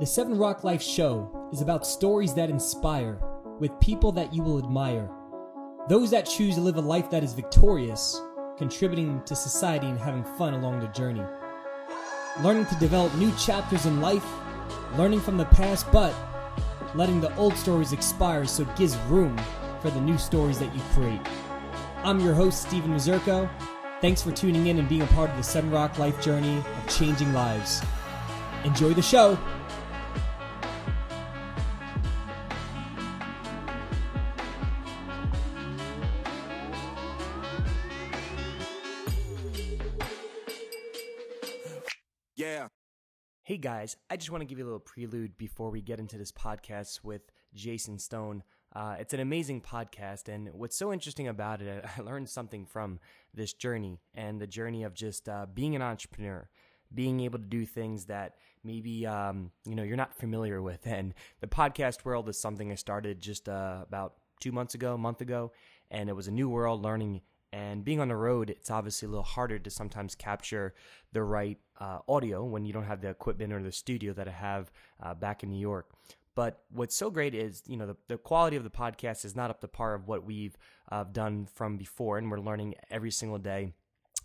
[0.00, 3.20] The Seven Rock Life Show is about stories that inspire,
[3.60, 5.08] with people that you will admire.
[5.88, 8.20] Those that choose to live a life that is victorious,
[8.58, 11.22] contributing to society and having fun along the journey.
[12.42, 14.26] Learning to develop new chapters in life,
[14.98, 16.12] learning from the past, but
[16.96, 19.38] letting the old stories expire so it gives room
[19.80, 21.20] for the new stories that you create.
[22.02, 23.48] I'm your host, Steven Mazurko.
[24.04, 26.94] Thanks for tuning in and being a part of the Seven Rock Life journey of
[26.94, 27.80] changing lives.
[28.62, 29.38] Enjoy the show!
[42.36, 42.68] Yeah.
[43.44, 46.18] Hey guys, I just want to give you a little prelude before we get into
[46.18, 47.22] this podcast with
[47.54, 48.42] Jason Stone.
[48.74, 52.98] Uh, it's an amazing podcast, and what's so interesting about it, I learned something from
[53.32, 56.48] this journey and the journey of just uh, being an entrepreneur,
[56.92, 60.86] being able to do things that maybe um, you know you're not familiar with.
[60.86, 64.98] And the podcast world is something I started just uh, about two months ago, a
[64.98, 65.52] month ago,
[65.90, 67.20] and it was a new world learning
[67.54, 70.74] and being on the road, it's obviously a little harder to sometimes capture
[71.12, 74.32] the right uh, audio when you don't have the equipment or the studio that I
[74.32, 75.92] have uh, back in New York.
[76.34, 79.50] But what's so great is, you know, the, the quality of the podcast is not
[79.50, 80.56] up to par of what we've
[80.90, 83.72] uh, done from before, and we're learning every single day.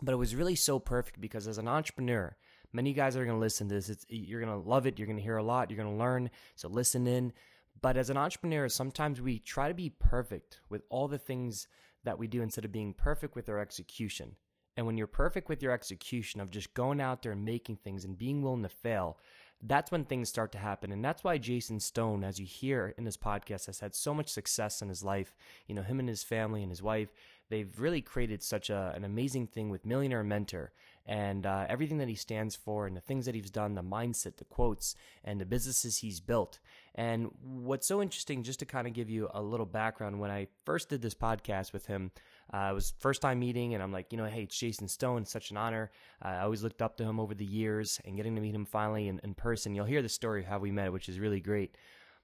[0.02, 2.36] But it was really so perfect because as an entrepreneur,
[2.74, 3.90] many guys are going to listen to this.
[3.90, 4.98] It's, you're going to love it.
[4.98, 5.70] You're going to hear a lot.
[5.70, 6.30] You're going to learn.
[6.56, 7.34] So listen in.
[7.82, 11.68] But as an entrepreneur, sometimes we try to be perfect with all the things
[12.04, 14.36] that we do instead of being perfect with our execution.
[14.78, 18.06] And when you're perfect with your execution of just going out there and making things
[18.06, 19.18] and being willing to fail,
[19.62, 20.92] that's when things start to happen.
[20.92, 24.30] And that's why Jason Stone, as you hear in this podcast, has had so much
[24.30, 25.36] success in his life.
[25.68, 27.10] You know, him and his family and his wife,
[27.50, 30.72] they've really created such a, an amazing thing with Millionaire Mentor
[31.10, 34.38] and uh, everything that he stands for and the things that he's done, the mindset,
[34.38, 34.94] the quotes,
[35.24, 36.60] and the businesses he's built.
[36.94, 40.50] And what's so interesting, just to kind of give you a little background, when I
[40.66, 42.12] first did this podcast with him,
[42.54, 45.24] uh, it was first time meeting, and I'm like, you know, hey, it's Jason Stone,
[45.24, 45.90] it's such an honor.
[46.24, 48.66] Uh, I always looked up to him over the years, and getting to meet him
[48.66, 51.42] finally in, in person, you'll hear the story of how we met, which is really
[51.42, 51.76] great.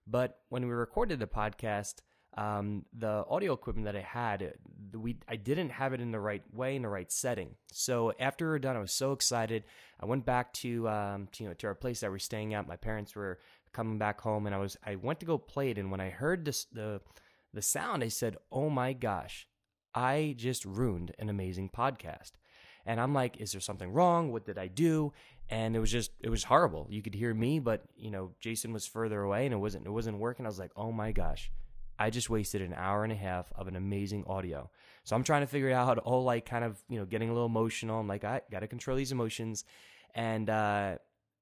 [0.05, 2.01] But when we recorded the podcast,
[2.37, 4.53] um, the audio equipment that I had,
[4.93, 7.55] we I didn't have it in the right way in the right setting.
[7.71, 9.63] So after we were done, I was so excited.
[9.99, 12.53] I went back to um, to, you know to our place that we are staying
[12.53, 12.67] at.
[12.67, 13.39] My parents were
[13.71, 15.77] coming back home, and I was I went to go play it.
[15.77, 17.01] And when I heard this the
[17.53, 19.47] the sound, I said, "Oh my gosh,
[19.93, 22.31] I just ruined an amazing podcast."
[22.85, 24.33] And I'm like, "Is there something wrong?
[24.33, 25.13] What did I do?"
[25.49, 26.87] And it was just it was horrible.
[26.89, 29.91] You could hear me, but you know Jason was further away, and it wasn't it
[29.91, 30.45] wasn't working.
[30.45, 31.49] I was like, "Oh my gosh."
[31.97, 34.69] I just wasted an hour and a half of an amazing audio.
[35.03, 37.29] So I'm trying to figure out how to all like kind of, you know, getting
[37.29, 37.99] a little emotional.
[37.99, 39.63] I'm like, I gotta control these emotions.
[40.13, 40.97] And uh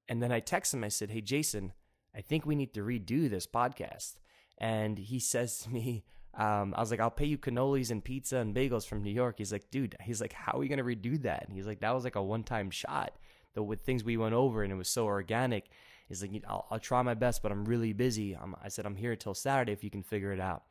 [0.08, 1.72] and then I text him, I said, Hey Jason,
[2.14, 4.16] I think we need to redo this podcast.
[4.58, 6.04] And he says to me,
[6.34, 9.36] um, I was like, I'll pay you cannolis and pizza and bagels from New York.
[9.38, 11.46] He's like, dude, he's like, how are we gonna redo that?
[11.48, 13.12] And he's like, that was like a one time shot.
[13.54, 15.70] Though with things we went over and it was so organic.
[16.08, 18.34] He's like, I'll, I'll try my best, but I'm really busy.
[18.34, 20.64] I'm, I said, I'm here till Saturday if you can figure it out.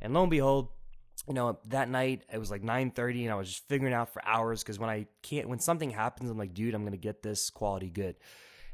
[0.00, 0.68] And lo and behold,
[1.26, 4.24] you know, that night it was like 9:30, and I was just figuring out for
[4.26, 7.50] hours because when I can't, when something happens, I'm like, dude, I'm gonna get this
[7.50, 8.16] quality good.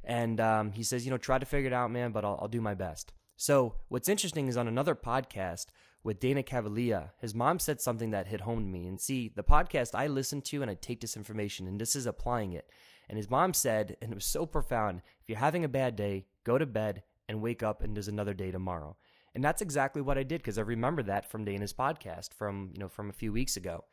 [0.05, 2.49] And um, he says, you know, try to figure it out, man, but I'll, I'll
[2.49, 3.13] do my best.
[3.37, 5.67] So what's interesting is on another podcast
[6.05, 8.87] with Dana Cavalea, his mom said something that hit home to me.
[8.89, 12.07] And see, the podcast I listen to and I take this information, and this is
[12.07, 12.69] applying it.
[13.13, 16.25] And his mom said, and it was so profound if you're having a bad day,
[16.45, 18.97] go to bed and wake up, and there's another day tomorrow.
[19.35, 22.79] And that's exactly what I did because I remember that from Dana's podcast from, you
[22.81, 23.85] know, from a few weeks ago.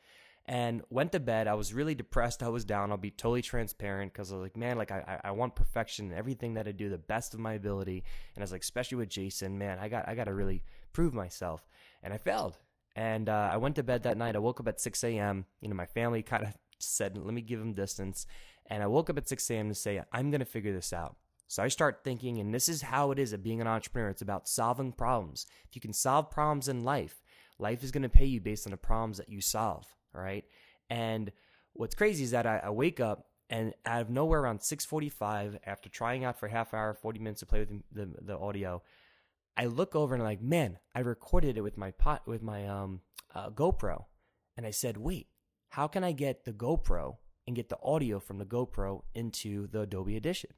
[0.46, 1.50] And went to bed.
[1.50, 2.42] I was really depressed.
[2.42, 2.92] I was down.
[2.92, 6.18] I'll be totally transparent because I was like, man, like I, I want perfection in
[6.18, 8.06] everything that I do, the best of my ability.
[8.36, 10.64] And I was like, especially with Jason, man, I got I got to really
[10.94, 11.68] prove myself.
[12.04, 12.58] And I failed.
[12.96, 14.38] And uh, I went to bed that night.
[14.38, 15.46] I woke up at 6 a.m.
[15.60, 18.26] You know, my family kind of said, let me give him distance.
[18.68, 19.70] And I woke up at 6 a.m.
[19.70, 21.16] to say, I'm going to figure this out.
[21.48, 24.10] So I start thinking, and this is how it is of being an entrepreneur.
[24.10, 25.48] It's about solving problems.
[25.68, 27.24] If you can solve problems in life,
[27.58, 29.86] life is going to pay you based on the problems that you solve.
[30.14, 30.46] All right.
[30.92, 31.32] And
[31.74, 35.90] what's crazy is that I, I wake up and out of nowhere around 6:45, after
[35.90, 38.84] trying out for half hour, 40 minutes to play with the, the, the audio,
[39.58, 42.68] I look over and I'm like, man, I recorded it with my pot with my
[42.68, 43.02] um,
[43.34, 44.06] uh, GoPro,
[44.56, 45.29] and I said, wait,
[45.70, 47.18] how can I get the GoPro
[47.50, 50.52] and get the audio from the GoPro into the Adobe Audition.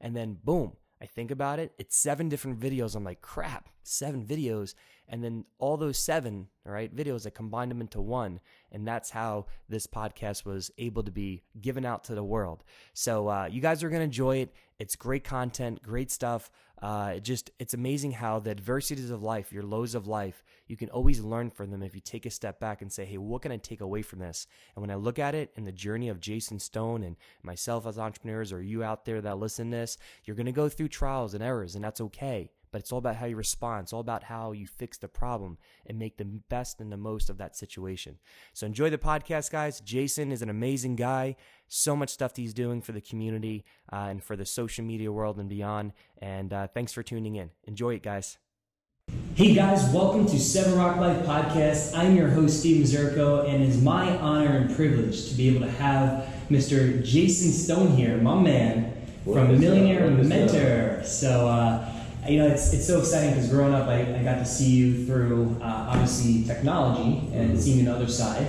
[0.00, 1.72] And then boom, I think about it.
[1.76, 2.94] It's seven different videos.
[2.94, 4.74] I'm like, crap, seven videos.
[5.08, 8.40] And then all those seven, all right videos, I combined them into one.
[8.72, 12.64] And that's how this podcast was able to be given out to the world.
[12.92, 14.54] So uh, you guys are going to enjoy it.
[14.78, 16.50] It's great content, great stuff.
[16.82, 20.76] Uh, it just it's amazing how the adversities of life, your lows of life, you
[20.76, 23.40] can always learn from them if you take a step back and say, "Hey, what
[23.40, 26.10] can I take away from this?" And when I look at it in the journey
[26.10, 29.96] of Jason Stone and myself as entrepreneurs, or you out there that listen to this,
[30.24, 33.16] you're going to go through trials and errors, and that's okay but it's all about
[33.16, 33.84] how you respond.
[33.84, 35.56] It's all about how you fix the problem
[35.86, 38.18] and make the best and the most of that situation.
[38.52, 39.80] So enjoy the podcast, guys.
[39.80, 41.36] Jason is an amazing guy.
[41.68, 45.38] So much stuff he's doing for the community uh, and for the social media world
[45.38, 45.94] and beyond.
[46.18, 47.48] And uh, thanks for tuning in.
[47.64, 48.36] Enjoy it, guys.
[49.36, 51.96] Hey guys, welcome to Seven Rock Life Podcast.
[51.96, 55.72] I'm your host, Steve Mazurko, and it's my honor and privilege to be able to
[55.72, 57.02] have Mr.
[57.02, 58.92] Jason Stone here, my man,
[59.24, 61.02] from Millionaire Mentor.
[61.04, 61.94] So, uh,
[62.28, 65.06] you know, it's, it's so exciting because growing up, I, I got to see you
[65.06, 67.58] through uh, obviously technology and mm-hmm.
[67.58, 68.46] seeing the other side.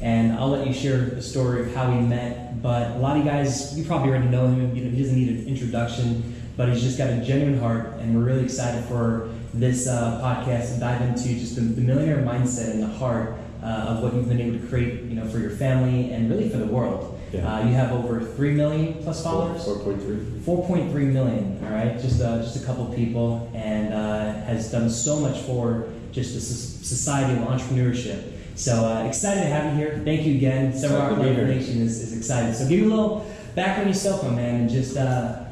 [0.00, 2.62] And I'll let you share the story of how we met.
[2.62, 4.74] But a lot of you guys, you probably already know him.
[4.74, 8.16] You know, he doesn't need an introduction, but he's just got a genuine heart, and
[8.16, 12.70] we're really excited for this uh, podcast to dive into just the, the millionaire mindset
[12.70, 15.50] and the heart uh, of what you've been able to create, you know, for your
[15.50, 17.15] family and really for the world.
[17.32, 17.54] Yeah.
[17.54, 19.64] Uh, you have over three million plus followers.
[19.64, 20.24] Four point three.
[20.44, 21.60] Four point three million.
[21.64, 25.88] All right, just uh, just a couple people, and uh, has done so much for
[26.12, 28.32] just the society of entrepreneurship.
[28.54, 30.00] So uh, excited to have you here.
[30.04, 30.72] Thank you again.
[30.72, 32.54] Seven Rock Nation is, is excited.
[32.54, 33.18] So give me a little
[33.54, 34.96] back background yourself, my man, and just.
[34.96, 35.42] Uh,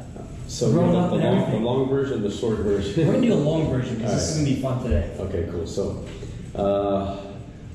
[0.47, 3.06] so growing up the, and long, the long version, the short version.
[3.06, 4.43] We're gonna do a long version because this right.
[4.43, 5.17] is gonna be fun today.
[5.19, 5.67] Okay, cool.
[5.67, 6.06] So,
[6.55, 7.24] uh,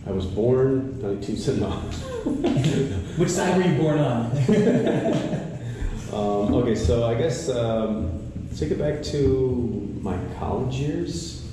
[0.07, 1.69] I was born 19 no.
[3.17, 4.31] Which side were you born on?
[6.13, 11.51] um, okay, so I guess um, take it back to my college years.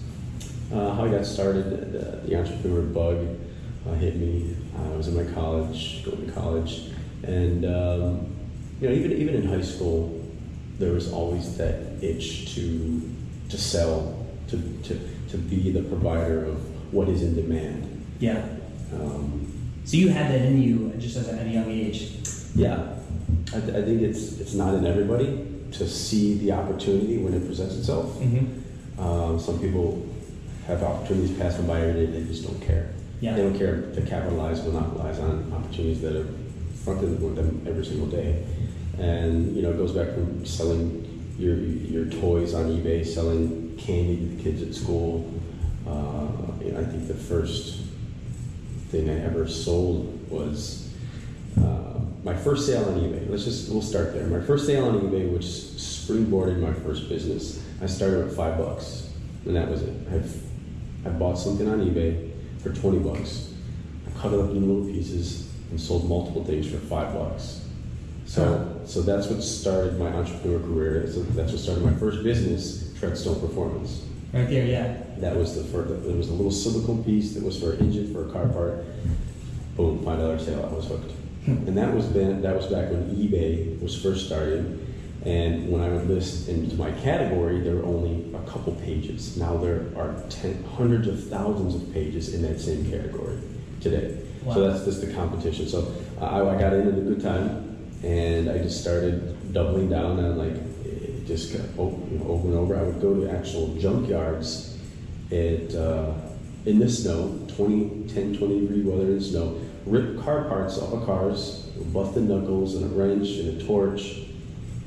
[0.73, 3.27] Uh, how I got started, uh, the entrepreneur bug
[3.89, 4.57] uh, hit me.
[4.77, 6.91] I was in my college, going to college,
[7.23, 8.37] and um,
[8.81, 10.25] you know, even even in high school,
[10.79, 13.01] there was always that itch to
[13.49, 14.99] to sell, to to
[15.31, 17.96] to be the provider of what is in demand.
[18.19, 18.47] Yeah.
[18.93, 19.53] Um,
[19.85, 22.13] so you had that in you just at a young age.
[22.55, 22.95] Yeah,
[23.53, 27.77] I, I, think it's it's not in everybody to see the opportunity when it presents
[27.77, 28.07] itself.
[28.17, 29.01] Mm-hmm.
[29.01, 30.07] Um, some people
[30.67, 32.93] have opportunities pass them by every day; and they just don't care.
[33.21, 33.35] Yeah.
[33.35, 36.29] They don't care to capitalize, monopolize on opportunities that are
[36.85, 38.45] fronted with them every single day.
[38.99, 44.17] And you know, it goes back from selling your your toys on eBay, selling candy
[44.17, 45.33] to the kids at school.
[45.87, 46.27] Uh,
[46.65, 47.86] you know, I think the first
[48.97, 50.89] thing I ever sold was
[51.59, 53.29] uh, my first sale on eBay.
[53.29, 54.27] Let's just we'll start there.
[54.27, 57.63] My first sale on eBay, which springboarded my first business.
[57.83, 59.11] I started at five bucks,
[59.45, 59.95] and that was it.
[60.11, 62.33] I, I bought something on eBay
[62.63, 63.53] for twenty bucks.
[64.07, 67.63] I cut it up into little pieces and sold multiple things for five bucks.
[68.25, 71.07] So, so that's what started my entrepreneur career.
[71.07, 74.05] So that's what started my first business, Treadstone Performance.
[74.33, 75.06] Right there, yeah.
[75.21, 75.89] That was the first.
[76.05, 78.85] There was a little silicone piece that was for an engine for a car part.
[79.77, 80.69] Boom, five dollar sale.
[80.71, 81.13] I was hooked.
[81.45, 81.69] Hmm.
[81.69, 84.83] and that was been that was back when eBay was first started.
[85.25, 89.37] And when I would list into my category, there were only a couple pages.
[89.37, 93.39] Now there are ten, hundreds of thousands of pages in that same category
[93.81, 94.23] today.
[94.45, 94.55] Wow.
[94.55, 95.69] So that's just the competition.
[95.69, 100.21] So I, I got in at a good time, and I just started doubling down
[100.21, 100.55] on like
[101.27, 102.79] just you know, over and over.
[102.79, 104.76] I would go to actual junkyards
[105.31, 106.15] at, uh,
[106.65, 110.93] in the snow, 20, 10, 20 degree weather in the snow, rip car parts off
[110.93, 114.23] of cars, busted knuckles and a wrench and a torch,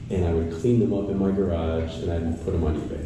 [0.10, 3.05] and I would clean them up in my garage and I'd put them on eBay.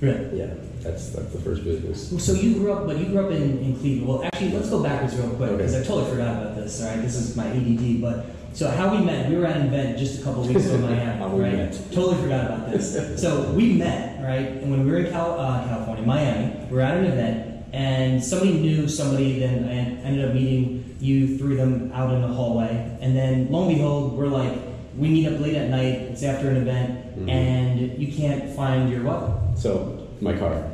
[0.00, 0.38] Really?
[0.38, 2.24] Yeah, that's that's the first business.
[2.24, 4.08] So you grew up, but you grew up in, in Cleveland.
[4.08, 5.84] Well, actually, let's go backwards real quick because okay.
[5.84, 6.82] I totally forgot about this.
[6.82, 9.66] All right, this is my ADD, but so how we met, we were at an
[9.66, 11.52] event just a couple weeks ago in Miami, right?
[11.52, 11.72] Met.
[11.92, 13.20] Totally forgot about this.
[13.20, 14.46] so we met, right?
[14.46, 18.22] And when we were in Cal- uh, California, Miami, we were at an event, and
[18.22, 19.38] somebody knew somebody.
[19.38, 23.68] Then I ended up meeting you through them out in the hallway, and then lo
[23.68, 24.58] and behold, we're like,
[24.96, 26.10] we meet up late at night.
[26.10, 27.28] It's after an event, mm-hmm.
[27.28, 29.58] and you can't find your what?
[29.58, 30.70] So my car,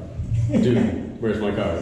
[0.50, 1.20] dude.
[1.20, 1.74] where's my car?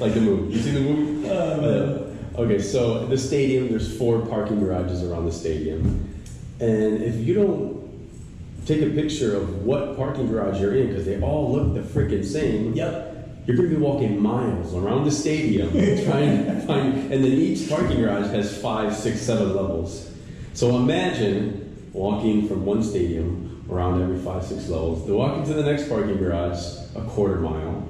[0.00, 0.54] like the movie.
[0.54, 1.28] You seen the movie?
[1.28, 6.08] Uh, Okay, so the stadium, there's four parking garages around the stadium.
[6.60, 7.81] And if you don't
[8.66, 12.24] take a picture of what parking garage you're in, because they all look the freaking
[12.24, 12.74] same.
[12.74, 13.10] Yep.
[13.46, 17.68] You're going to be walking miles around the stadium trying to find, and then each
[17.68, 20.10] parking garage has five, six, seven levels.
[20.54, 25.62] So imagine walking from one stadium around every five, six levels, then walking to the
[25.62, 26.62] next parking garage
[26.94, 27.86] a quarter mile,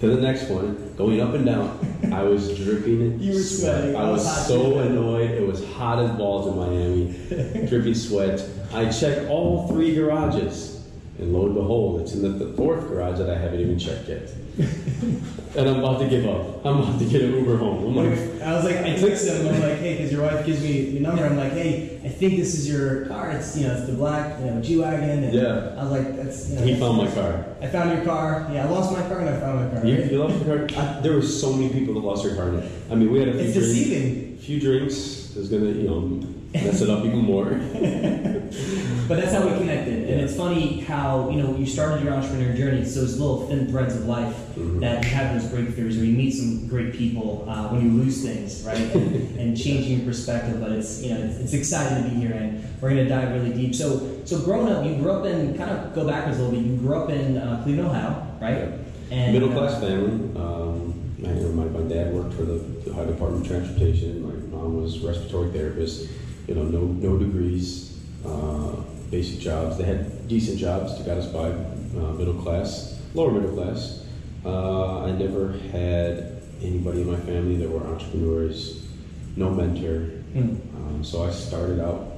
[0.00, 1.78] to the next one, going up and down.
[2.12, 3.94] I was dripping you were sweat.
[3.94, 5.30] I was so annoyed.
[5.30, 8.44] It was hot as balls in Miami, dripping sweat.
[8.74, 10.88] I check all three garages,
[11.18, 14.30] and lo and behold, it's in the, fourth garage that I haven't even checked yet.
[14.58, 16.64] and I'm about to give up.
[16.64, 17.84] I'm about to get an Uber home.
[17.86, 19.54] I'm like, I was like, I texted him.
[19.54, 21.24] I'm like, hey, because your wife gives me your number.
[21.24, 23.30] I'm like, hey, I think this is your car.
[23.30, 25.32] It's you know, it's the black, you know, G wagon.
[25.32, 25.74] Yeah.
[25.78, 26.50] I was like, that's.
[26.50, 27.46] You know, he found my car.
[27.60, 28.48] I found your car.
[28.52, 29.86] Yeah, I lost my car and I found my car.
[29.86, 30.10] You, right?
[30.10, 30.78] you lost your car?
[30.96, 32.48] I, there were so many people that lost their car.
[32.90, 33.68] I mean, we had a few It's drinks.
[33.72, 34.38] deceiving.
[34.38, 37.60] few drinks is gonna, you know, mess it up even more.
[39.08, 40.08] But that's how we connected.
[40.08, 43.68] And it's funny how, you know, you started your entrepreneur journey, it's those little thin
[43.68, 44.80] threads of life Mhm.
[44.80, 48.22] that you have those breakthroughs or you meet some great people uh, when you lose
[48.22, 48.78] things, right?
[48.78, 50.60] And, and changing your perspective.
[50.60, 53.32] But it's, you know, it's, it's exciting to be here and we're going to dive
[53.32, 53.74] really deep.
[53.74, 56.66] So, so growing up, you grew up in, kind of go backwards a little bit,
[56.66, 58.78] you grew up in uh, Cleveland, Ohio, right?
[59.10, 60.40] And Middle uh, class family.
[60.40, 64.22] Um, my, my, dad worked for the, the Ohio Department of Transportation.
[64.22, 66.08] My mom was respiratory therapist.
[66.48, 68.76] You know, no no degrees, uh,
[69.10, 69.78] basic jobs.
[69.78, 71.50] They had decent jobs to get us by.
[71.92, 74.06] Uh, middle class, lower middle class.
[74.46, 78.88] Uh, I never had anybody in my family that were entrepreneurs.
[79.36, 80.08] No mentor.
[80.34, 82.16] mm, Um, so I started out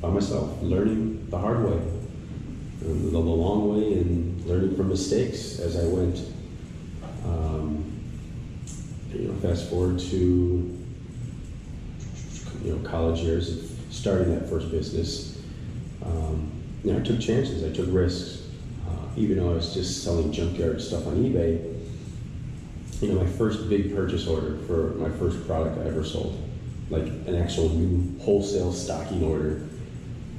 [0.00, 1.76] by myself, learning the hard way,
[2.86, 6.22] um, the, the long way, and learning from mistakes as I went.
[7.26, 7.84] Um,
[9.12, 10.79] you know, fast forward to
[12.64, 15.42] you know college years of starting that first business.
[16.04, 16.50] Um,
[16.84, 18.46] you know, I took chances, I took risks,
[18.88, 21.78] uh, even though I was just selling junkyard stuff on eBay.
[23.00, 26.38] You know, my first big purchase order for my first product I ever sold,
[26.90, 29.62] like an actual new wholesale stocking order,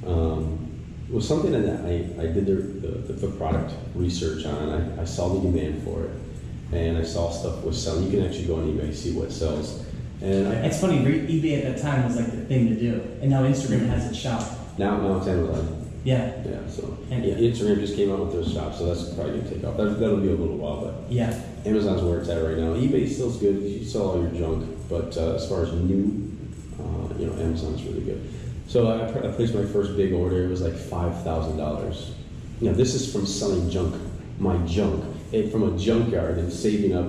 [0.06, 0.68] um,
[1.10, 4.68] was something that I, I did the, the, the product research on.
[4.70, 6.10] I, I saw the demand for it,
[6.72, 8.04] and I saw stuff was selling.
[8.04, 9.84] You can actually go on eBay see what sells.
[10.22, 13.00] And I, It's funny, re- eBay at that time was like the thing to do.
[13.20, 14.42] And now Instagram has its shop.
[14.78, 15.78] now now it's Amazon.
[16.04, 19.38] Yeah, Yeah, so And- yeah, Instagram just came out with their shop, so that's probably
[19.38, 19.76] gonna take off.
[19.76, 21.32] That, that'll be a little while, but yeah.
[21.64, 22.74] Amazon's where it's at right now.
[22.74, 23.62] eBay still's good.
[23.62, 26.28] You sell all your junk, but uh, as far as new,
[26.80, 28.20] uh, you know, Amazon's really good.
[28.66, 30.44] So I, I placed my first big order.
[30.44, 32.12] It was like five thousand dollars.
[32.60, 33.94] Now this is from selling junk,
[34.38, 37.06] my junk, it, from a junkyard and saving up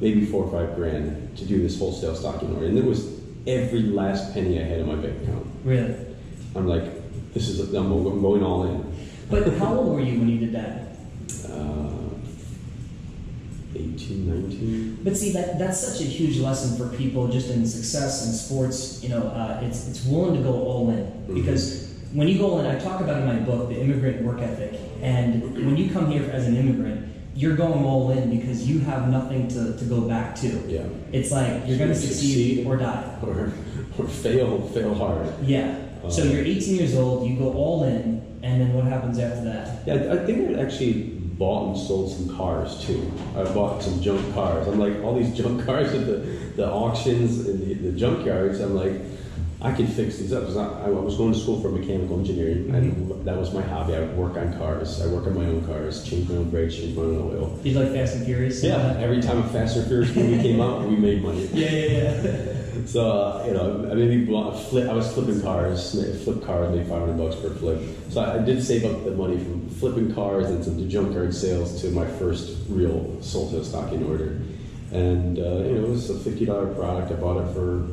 [0.00, 2.66] maybe four or five grand to do this wholesale stocking order.
[2.66, 5.46] And it was every last penny I had in my bank account.
[5.64, 5.94] Really.
[6.54, 8.84] I'm like, this is I'm, I'm going all in.
[9.30, 10.96] But how old were you when you did that?
[11.50, 11.90] Uh,
[13.74, 14.98] 18, 19.
[15.04, 19.02] But see, that that's such a huge lesson for people just in success and sports.
[19.02, 21.34] You know, uh, it's it's willing to go all in Mm-hmm.
[21.34, 24.40] because when you go all in, I talk about in my book the immigrant work
[24.40, 27.04] ethic, and when you come here as an immigrant,
[27.36, 30.48] you're going all in because you have nothing to, to go back to.
[30.66, 30.84] Yeah.
[31.12, 32.66] It's like you're going to succeed Succeed.
[32.66, 33.18] or die.
[33.22, 33.52] Or,
[33.98, 35.28] or fail, fail hard.
[35.42, 35.76] Yeah.
[36.08, 39.44] So Um, you're 18 years old, you go all in, and then what happens after
[39.44, 39.82] that?
[39.86, 43.12] Yeah, I- I think I actually bought and sold some cars too.
[43.36, 44.66] I bought some junk cars.
[44.68, 46.16] I'm like, all these junk cars at the,
[46.56, 48.94] the auctions and the, the junkyards, I'm like,
[49.60, 50.44] I could fix these up.
[50.44, 53.94] 'Cause I, I was going to school for mechanical engineering, and that was my hobby.
[53.94, 55.00] I would work on cars.
[55.00, 57.58] I work on my own cars, change my own brakes, change my own oil.
[57.64, 58.62] You like Fast and Furious?
[58.62, 61.48] Yeah, every time a Fast and Furious movie came out, we made money.
[61.54, 62.52] Yeah, yeah, yeah.
[62.86, 64.88] So uh, you know, I maybe bought, flip.
[64.88, 67.80] I was flipping cars, flip cars, made five hundred bucks per flip.
[68.10, 71.80] So I, I did save up the money from flipping cars and some junkyard sales
[71.80, 74.38] to my first real wholesale stocking order.
[74.92, 77.10] And uh, you know, it was a fifty dollar product.
[77.10, 77.88] I bought it for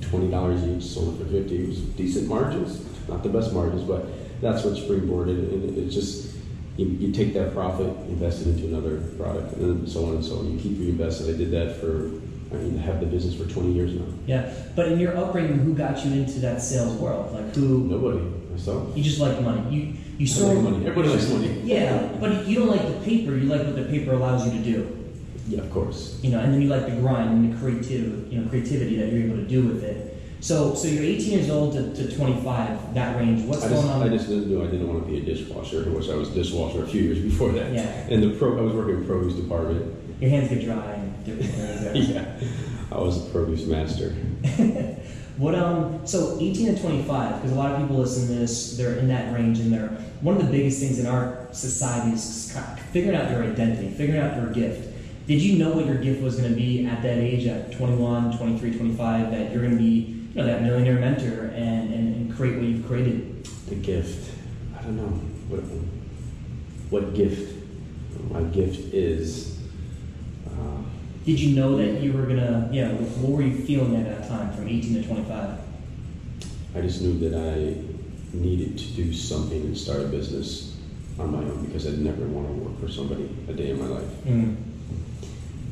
[0.00, 1.64] twenty dollars each, sold it for fifty.
[1.64, 4.06] It was decent margins, not the best margins, but
[4.40, 5.52] that's what springboarded.
[5.52, 6.36] And it, it just
[6.76, 10.24] you, you take that profit, invest it into another product, and then so on and
[10.24, 10.52] so on.
[10.52, 11.34] You keep reinvesting.
[11.34, 12.20] I did that for.
[12.48, 14.06] I mean, have the business for 20 years now.
[14.24, 17.34] Yeah, but in your upbringing, who got you into that sales world?
[17.34, 17.80] Like who?
[17.80, 18.20] Nobody.
[18.52, 18.96] Myself.
[18.96, 19.74] You just like money.
[19.74, 20.86] You you sold like money.
[20.86, 21.60] Everybody likes money.
[21.64, 23.36] Yeah, but you don't like the paper.
[23.36, 24.95] You like what the paper allows you to do.
[25.48, 26.18] Yeah, of course.
[26.22, 29.12] You know, and then you like the grind and the creative, you know, creativity that
[29.12, 30.16] you're able to do with it.
[30.40, 33.44] So, so you're 18 years old to, to 25, that range.
[33.44, 34.02] What's I going just, on?
[34.02, 34.62] I just didn't do.
[34.62, 37.20] I didn't want to be a dishwasher, which I was a dishwasher a few years
[37.20, 37.72] before that.
[37.72, 37.82] Yeah.
[38.10, 39.94] And the pro, I was working in produce department.
[40.20, 42.08] Your hands get dry and different things.
[42.10, 42.40] Yeah.
[42.92, 44.14] I was a produce master.
[45.36, 48.96] What um so 18 to 25 because a lot of people listen to this they're
[48.96, 49.88] in that range and they're
[50.22, 52.58] one of the biggest things in our society is
[52.90, 54.85] figuring out your identity figuring out your gift
[55.26, 58.36] did you know what your gift was going to be at that age at 21
[58.36, 62.36] 23 25 that you're going to be you know that millionaire mentor and, and, and
[62.36, 64.32] create what you've created The gift.
[64.78, 65.08] I don't know
[65.48, 65.60] what.
[66.90, 67.54] What gift?
[68.30, 69.58] My gift is.
[70.46, 70.82] Uh,
[71.24, 74.28] did you know that you were going to yeah what were you feeling at that
[74.28, 75.58] time from 18 to 25
[76.74, 80.76] I just knew that I needed to do something and start a business
[81.18, 83.86] on my own because I'd never want to work for somebody a day in my
[83.86, 84.10] life.
[84.24, 84.65] Mm.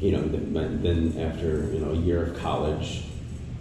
[0.04, 3.04] You know, then, then after you know a year of college,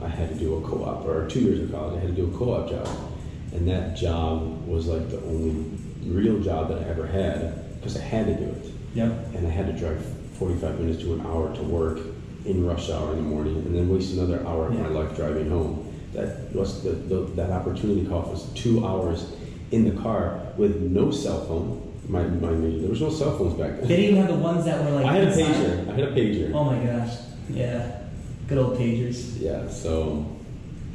[0.01, 2.35] I had to do a co-op, or two years of college, I had to do
[2.35, 2.89] a co-op job,
[3.53, 5.55] and that job was like the only
[6.05, 8.73] real job that I ever had because I had to do it.
[8.93, 9.35] Yep.
[9.35, 11.99] And I had to drive 45 minutes to an hour to work
[12.43, 15.49] in rush hour in the morning, and then waste another hour of my life driving
[15.49, 15.89] home.
[16.11, 19.31] That was the, the that opportunity cost was two hours
[19.71, 21.92] in the car with no cell phone.
[22.07, 23.87] My, my there was no cell phones back then.
[23.87, 25.05] They didn't even have the ones that were like.
[25.05, 25.87] I had a pager.
[25.89, 26.51] I had a pager.
[26.53, 27.15] Oh my gosh.
[27.49, 27.99] Yeah.
[28.47, 29.39] Good old pagers.
[29.39, 30.25] Yeah, so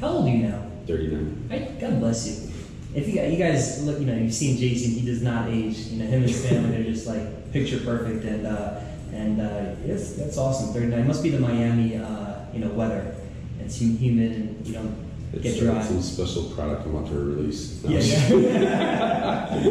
[0.01, 0.63] How old are you now?
[0.87, 1.49] 39.
[1.51, 2.53] I, God bless you.
[2.95, 4.93] If you, guys- you guys look, you know, you've seen Jason.
[4.93, 5.77] He does not age.
[5.79, 8.81] You know, him and his family, they're just like picture perfect, and uh,
[9.13, 10.73] and uh, yes, that's awesome.
[10.75, 13.15] Thirty nine must be the Miami, uh, you know, weather.
[13.61, 15.79] It's hum- humid, and you don't It's, get dry.
[15.79, 17.83] it's a special product I'm about to release.
[17.85, 18.01] Yeah,
[18.37, 19.63] yeah.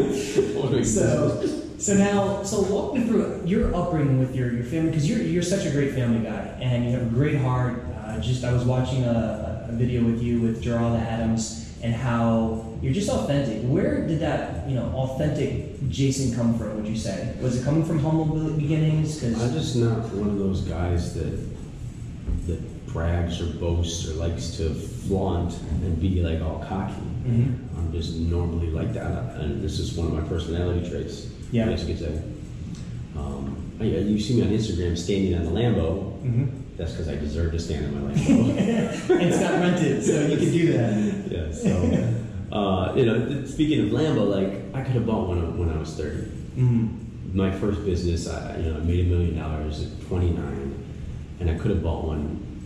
[0.84, 5.22] So, so now, so walk me through your upbringing with your, your family, because you're,
[5.22, 7.84] you're such a great family guy, and you have a great heart.
[8.06, 12.66] Uh, just, I was watching a, a video with you with Geralda Adams, and how
[12.82, 13.62] you're just authentic.
[13.64, 16.76] Where did that, you know, authentic Jason come from?
[16.78, 19.24] Would you say was it coming from humble be- beginnings?
[19.24, 21.40] I'm just not one of those guys that
[22.48, 25.54] that brags or boasts or likes to flaunt
[25.84, 26.94] and be like all cocky.
[26.94, 27.78] Mm-hmm.
[27.78, 31.28] I'm just normally like that, and this is one of my personality traits.
[31.52, 31.68] Yeah.
[31.68, 32.22] I guess you could say.
[33.16, 36.14] Um, I- you see me on Instagram standing on the Lambo.
[36.78, 39.10] That's because I deserve to stand on my Lambo.
[39.22, 41.32] it's not rented, so you can do that.
[41.32, 41.52] yeah.
[41.52, 45.78] So, uh, you know, speaking of Lambo, like I could have bought one when I
[45.80, 46.18] was 30.
[46.58, 47.38] Mm-hmm.
[47.38, 50.86] my first business, I you know I made a million dollars at 29,
[51.40, 52.57] and I could have bought one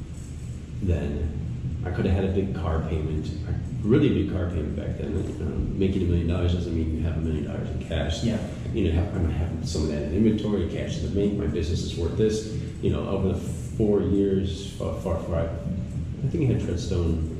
[0.81, 1.37] then.
[1.83, 5.15] I could have had a big car payment, a really big car payment back then.
[5.41, 8.23] Um, making a million dollars doesn't mean you have a million dollars in cash.
[8.23, 8.37] Yeah.
[8.71, 11.39] You know, I'm have some of that in inventory, cash in the bank.
[11.39, 12.55] My business is worth this.
[12.83, 17.35] You know, over the four years, far, far, far I think I had Treadstone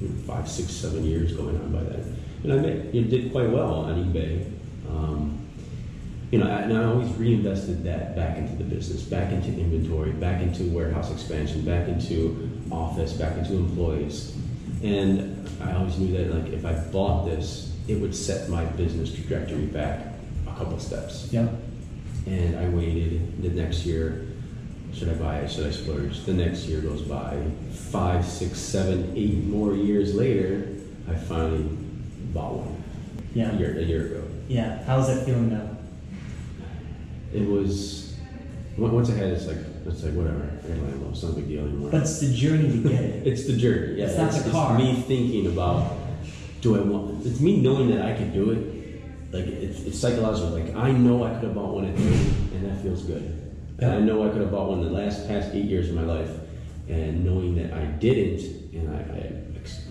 [0.00, 3.08] you know, five, six, seven years going on by then, and I made, you know,
[3.08, 4.50] did quite well on eBay.
[4.88, 5.43] Um,
[6.34, 10.42] you know, and I always reinvested that back into the business, back into inventory, back
[10.42, 14.36] into warehouse expansion, back into office, back into employees.
[14.82, 19.14] And I always knew that like if I bought this, it would set my business
[19.14, 20.06] trajectory back
[20.48, 21.28] a couple steps.
[21.30, 21.46] Yeah.
[22.26, 24.26] And I waited the next year.
[24.92, 25.52] Should I buy it?
[25.52, 26.24] Should I splurge?
[26.24, 27.40] The next year goes by.
[27.92, 30.66] Five, six, seven, eight more years later,
[31.08, 31.62] I finally
[32.32, 32.82] bought one.
[33.34, 33.54] Yeah.
[33.54, 34.24] A year, a year ago.
[34.48, 34.82] Yeah.
[34.82, 35.73] How's that feeling now?
[37.34, 38.14] It was
[38.76, 40.50] once I had it, it's like it's like whatever.
[40.66, 41.10] Lambo.
[41.10, 41.90] It's not a big deal anymore.
[41.90, 43.26] But it's the journey to get it.
[43.26, 44.00] it's the journey.
[44.00, 44.78] Yeah, It's not the car.
[44.78, 45.96] me thinking about
[46.60, 47.26] do I want?
[47.26, 49.32] It's me knowing that I can do it.
[49.32, 50.50] Like it's, it's psychological.
[50.50, 52.08] Like I know I could have bought one at 30,
[52.56, 53.22] and that feels good.
[53.80, 56.02] And I know I could have bought one the last past eight years of my
[56.04, 56.30] life,
[56.88, 58.40] and knowing that I didn't,
[58.72, 59.22] and I, I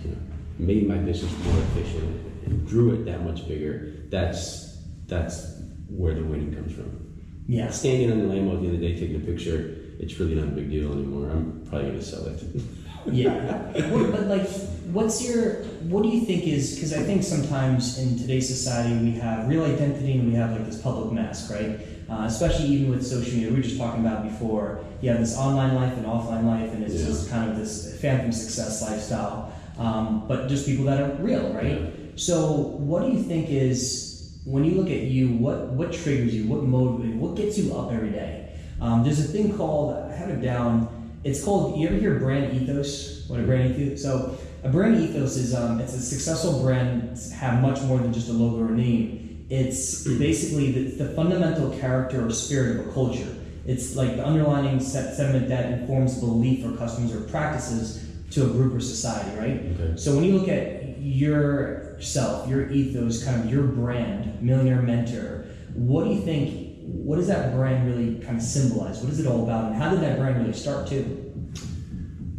[0.02, 0.16] you know,
[0.58, 3.92] made my business more efficient and grew it that much bigger.
[4.08, 7.03] That's that's where the winning comes from.
[7.46, 7.70] Yeah.
[7.70, 10.34] Standing on the Lambo at the end of the day, taking a picture, it's really
[10.34, 11.30] not a big deal anymore.
[11.30, 12.42] I'm probably going to sell it.
[13.06, 13.60] Yeah.
[13.90, 14.48] What- but like,
[14.90, 15.56] what's your,
[15.92, 19.62] what do you think is, because I think sometimes in today's society we have real
[19.66, 21.80] identity and we have like this public mask, right?
[22.08, 24.82] Uh, especially even with social media, we were just talking about before.
[25.02, 27.06] You have this online life and offline life, and it's Yeah.
[27.08, 29.52] just kind of this phantom success lifestyle.
[29.78, 31.80] Um, but just people that are real, right?
[31.82, 31.86] Yeah.
[32.16, 34.13] So, what do you think is
[34.44, 35.28] when you look at you?
[35.28, 36.46] What what triggers you?
[36.48, 37.16] What motivates?
[37.16, 38.52] What gets you up every day?
[38.80, 41.18] Um, there's a thing called I have it down.
[41.24, 41.78] It's called.
[41.78, 43.26] You ever hear brand ethos?
[43.28, 44.02] What a brand ethos?
[44.02, 48.28] So a brand ethos is um, it's a successful brand have much more than just
[48.28, 49.46] a logo or name.
[49.50, 53.34] It's basically the, the fundamental character or spirit of a culture.
[53.66, 58.48] It's like the underlying set, sentiment that informs belief or customs or practices to a
[58.48, 59.80] group or society, right?
[59.80, 59.96] Okay.
[59.96, 66.04] So when you look at yourself, your ethos, kind of your brand, Millionaire Mentor, what
[66.04, 66.62] do you think?
[66.82, 69.00] What does that brand really kind of symbolize?
[69.00, 71.20] What is it all about, and how did that brand really start too?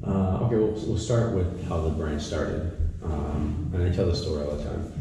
[0.06, 2.72] Uh, okay, we'll, we'll start with how the brand started.
[3.04, 4.92] Um, and I tell this story all the time.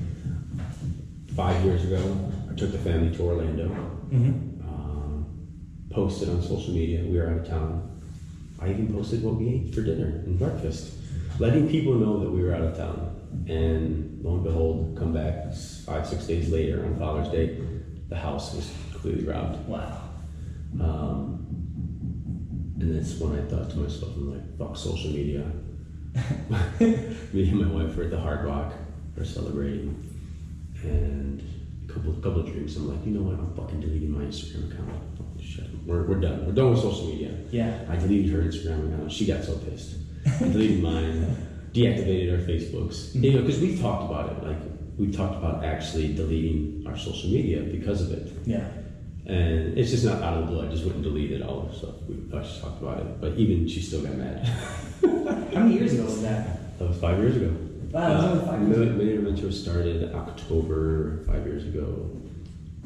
[1.36, 4.66] Five years ago, I took the family to Orlando, Mm-hmm.
[4.68, 5.26] um,
[5.90, 7.90] posted on social media, we were out of town.
[8.60, 10.94] I even posted what we ate for dinner and breakfast,
[11.38, 13.13] letting people know that we were out of town.
[13.48, 15.52] And lo and behold, come back
[15.84, 17.60] five, six days later on Father's Day,
[18.08, 19.66] the house was completely robbed.
[19.68, 20.00] Wow.
[20.80, 21.46] Um,
[22.80, 25.50] and that's when I thought to myself, I'm like, fuck social media.
[27.32, 28.72] Me and my wife were at the Hard Rock,
[29.16, 29.94] we're celebrating.
[30.82, 31.42] and
[31.88, 32.76] a couple couple of drinks.
[32.76, 33.38] I'm like, you know what?
[33.38, 35.02] I'm fucking deleting my Instagram account.
[35.40, 35.64] Shit.
[35.86, 36.46] We're, we're done.
[36.46, 37.36] We're done with social media.
[37.50, 37.84] Yeah.
[37.88, 39.12] I deleted her Instagram account.
[39.12, 39.96] She got so pissed.
[40.26, 41.36] I deleted mine.
[41.74, 43.08] Deactivated our Facebooks.
[43.10, 43.24] Mm-hmm.
[43.24, 44.46] You know, because we've talked about it.
[44.46, 44.58] Like
[44.96, 48.32] we've talked about actually deleting our social media because of it.
[48.46, 48.68] Yeah.
[49.26, 50.66] And it's just not out of the blue.
[50.66, 51.94] I just wouldn't delete it all of stuff.
[52.08, 53.20] We just talked about it.
[53.20, 54.46] But even she still got mad.
[55.54, 56.78] How many years ago was that?
[56.78, 57.56] That was five years ago.
[57.90, 59.04] Wow, it was only five years Million ago.
[59.04, 62.10] Millionaire Mentor started October five years ago.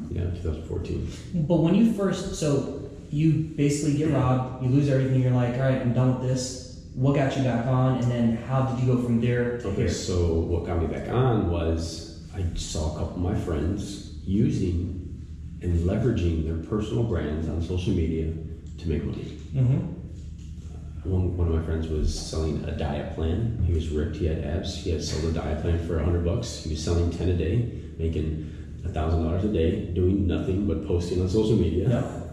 [0.09, 1.11] Yeah, 2014.
[1.47, 5.61] But when you first, so you basically get robbed, you lose everything, you're like, all
[5.61, 6.68] right, I'm done with this.
[6.99, 9.83] What got you back on, and then how did you go from there to Okay,
[9.83, 9.89] here?
[9.89, 15.25] so what got me back on was I saw a couple of my friends using
[15.61, 18.33] and leveraging their personal brands on social media
[18.79, 19.37] to make money.
[19.55, 21.09] Mm-hmm.
[21.09, 23.63] One, one of my friends was selling a diet plan.
[23.65, 24.17] He was ripped.
[24.17, 24.75] He had abs.
[24.83, 26.65] He had sold a diet plan for a hundred bucks.
[26.65, 30.85] He was selling ten a day, making a thousand dollars a day, doing nothing but
[30.85, 32.15] posting on social media.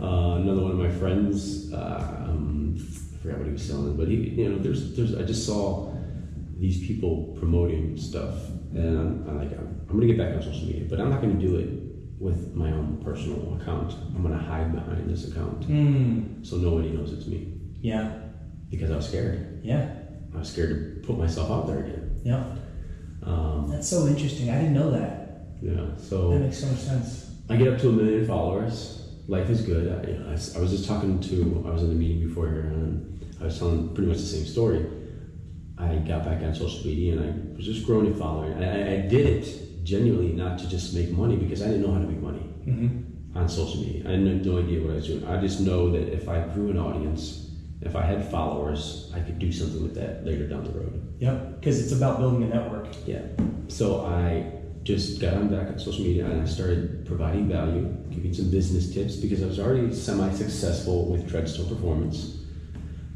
[0.00, 2.63] Uh, another one of my friends, uh, um,
[3.24, 5.90] forgot what he was selling, but he, you know, there's, there's, I just saw
[6.58, 8.34] these people promoting stuff,
[8.74, 11.22] and I'm, I'm like, I'm, I'm gonna get back on social media, but I'm not
[11.22, 11.70] gonna do it
[12.20, 13.94] with my own personal account.
[14.14, 16.46] I'm gonna hide behind this account Mm.
[16.46, 17.48] so nobody knows it's me
[17.80, 18.12] Yeah.
[18.70, 19.60] because I was scared.
[19.64, 19.88] Yeah.
[20.34, 22.20] I was scared to put myself out there again.
[22.24, 22.44] Yeah.
[23.22, 24.50] Um, That's so interesting.
[24.50, 25.46] I didn't know that.
[25.62, 27.30] yeah, So That makes so much sense.
[27.48, 29.00] I get up to a million followers.
[29.26, 29.86] Life is good.
[29.90, 32.46] I, you know, I, I was just talking to, I was in a meeting before
[32.48, 34.86] here, and I was telling pretty much the same story.
[35.76, 38.54] I got back on social media and I was just growing a following.
[38.62, 42.00] I, I, did it genuinely not to just make money because I didn't know how
[42.00, 43.36] to make money Mm-hmm.
[43.36, 44.08] on social media.
[44.08, 45.26] I had no idea what I was doing.
[45.26, 47.50] I just know that if I grew an audience,
[47.82, 51.14] if I had followers, I could do something with that later down the road.
[51.18, 51.60] Yep.
[51.60, 52.86] Because it's about building a network.
[53.06, 53.20] Yeah.
[53.68, 54.50] So I
[54.82, 58.92] just got on back on social media and I started providing value, giving some business
[58.94, 62.33] tips because I was already semi-successful with Treadstone Performance.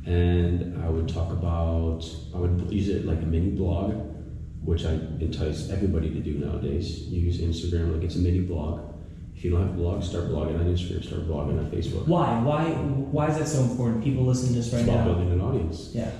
[0.08, 2.00] And I would talk about,
[2.34, 3.92] I would use it like a mini blog,
[4.64, 7.02] which I entice everybody to do nowadays.
[7.08, 8.80] Use Instagram like it's a mini blog.
[9.36, 12.06] If you don't have a blog, start blogging on Instagram, start blogging on Facebook.
[12.08, 12.40] Why?
[12.42, 12.64] Why?
[12.70, 14.02] Why is that so important?
[14.02, 15.12] People listen to this right It's about now.
[15.14, 15.90] building an audience.
[15.92, 16.10] Yeah.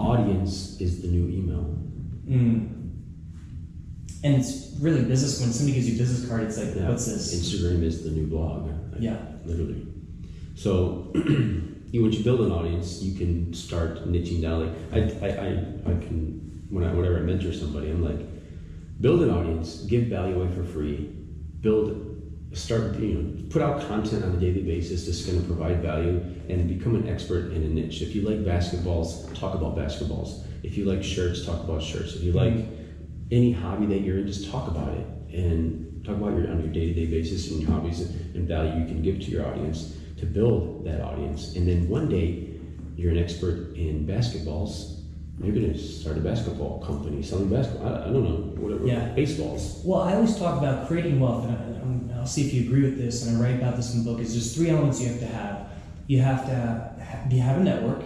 [0.00, 1.78] Audience is the new email.
[2.28, 2.76] Mm.
[4.24, 5.40] And it's really business.
[5.40, 6.88] When somebody gives you a business card, it's like, Yeah.
[6.88, 7.32] what's this?
[7.32, 8.66] Instagram is the new blog.
[8.92, 9.18] Like, Yeah.
[9.46, 9.86] Literally.
[10.56, 11.12] So
[11.90, 14.66] you, once you build an audience, you can start niching down.
[14.92, 18.26] Like I, I, I, I can when I whenever I mentor somebody, I'm like,
[19.00, 21.10] build an audience, give value away for free,
[21.60, 22.06] build,
[22.52, 26.20] start you know, put out content on a daily basis that's going to provide value
[26.48, 28.02] and become an expert in a niche.
[28.02, 30.44] If you like basketballs, talk about basketballs.
[30.62, 32.14] If you like shirts, talk about shirts.
[32.14, 32.54] If you like
[33.30, 36.72] any hobby that you're in, just talk about it and talk about your on your
[36.72, 39.96] day to day basis and your hobbies and value you can give to your audience
[40.20, 41.56] to build that audience.
[41.56, 42.46] And then one day,
[42.96, 45.00] you're an expert in basketballs.
[45.42, 47.88] You're going to start a basketball company selling basketball.
[47.88, 48.86] I, I don't know, whatever.
[48.86, 49.08] Yeah.
[49.14, 49.82] Baseballs.
[49.84, 52.98] Well, I always talk about creating wealth, and, I, I'll see if you agree with
[52.98, 53.26] this.
[53.26, 54.20] And I write about this in the book.
[54.20, 55.70] Is there's three elements you have to have.
[56.08, 58.02] You have to have, you have a network.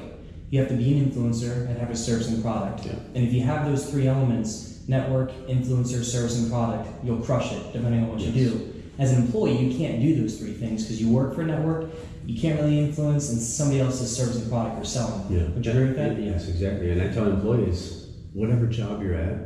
[0.50, 2.86] You have to be an influencer and have a service and product.
[2.86, 2.92] Yeah.
[3.14, 7.72] And if you have those three elements, network, influencer, service, and product, you'll crush it,
[7.72, 8.73] depending on what you do.
[8.98, 11.90] As an employee, you can't do those three things because you work for a network.
[12.26, 15.26] You can't really influence, and somebody else's service and product you're selling.
[15.30, 15.48] Yeah.
[15.48, 16.18] Would you agree with that?
[16.20, 16.90] Yes, exactly.
[16.90, 19.38] And I tell employees, whatever job you're at,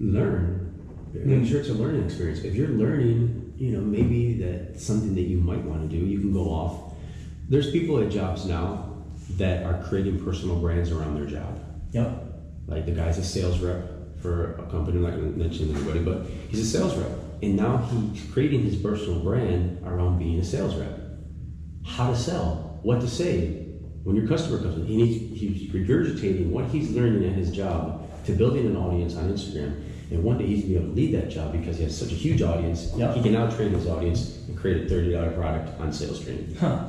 [0.00, 0.72] learn.
[1.12, 1.46] Make Mm.
[1.48, 2.40] sure it's a learning experience.
[2.44, 6.20] If you're learning, you know, maybe that's something that you might want to do, you
[6.20, 6.94] can go off.
[7.48, 8.84] There's people at jobs now
[9.36, 11.58] that are creating personal brands around their job.
[11.92, 12.22] Yep.
[12.68, 16.00] Like the guy's a sales rep for a company, I'm not going to mention anybody,
[16.00, 17.10] but he's a sales rep.
[17.42, 20.98] And now he's creating his personal brand around being a sales rep.
[21.84, 23.64] How to sell, what to say
[24.04, 24.86] when your customer comes in.
[24.86, 29.30] He needs, he's regurgitating what he's learning at his job to building an audience on
[29.32, 29.82] Instagram.
[30.10, 31.96] And one day he's going to be able to lead that job because he has
[31.96, 32.92] such a huge audience.
[32.96, 33.16] Yep.
[33.16, 36.54] He can now train his audience and create a $30 product on sales training.
[36.58, 36.84] Huh.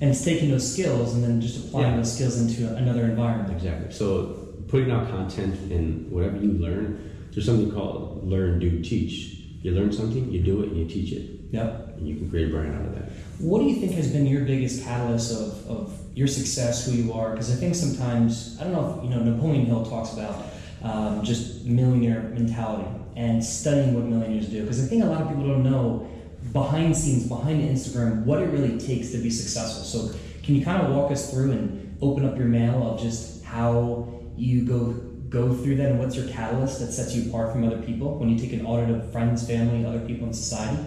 [0.00, 1.96] And it's taking those skills and then just applying Yeah.
[1.96, 3.54] those skills into another environment.
[3.54, 3.90] Exactly.
[3.92, 9.35] So putting out content and whatever you learn, there's something called learn, do, teach.
[9.62, 11.96] You learn something, you do it, and you teach it, Yep.
[11.98, 13.10] and you can create a brand out of that.
[13.38, 17.12] What do you think has been your biggest catalyst of, of your success, who you
[17.12, 17.32] are?
[17.32, 20.46] Because I think sometimes, I don't know if, you know, Napoleon Hill talks about
[20.82, 24.62] um, just millionaire mentality and studying what millionaires do.
[24.62, 26.08] Because I think a lot of people don't know
[26.52, 29.82] behind scenes, behind Instagram, what it really takes to be successful.
[29.84, 33.42] So can you kind of walk us through and open up your mail of just
[33.44, 34.94] how you go
[35.28, 38.28] go through that, and what's your catalyst that sets you apart from other people when
[38.28, 40.82] you take an audit of friends, family, other people in society?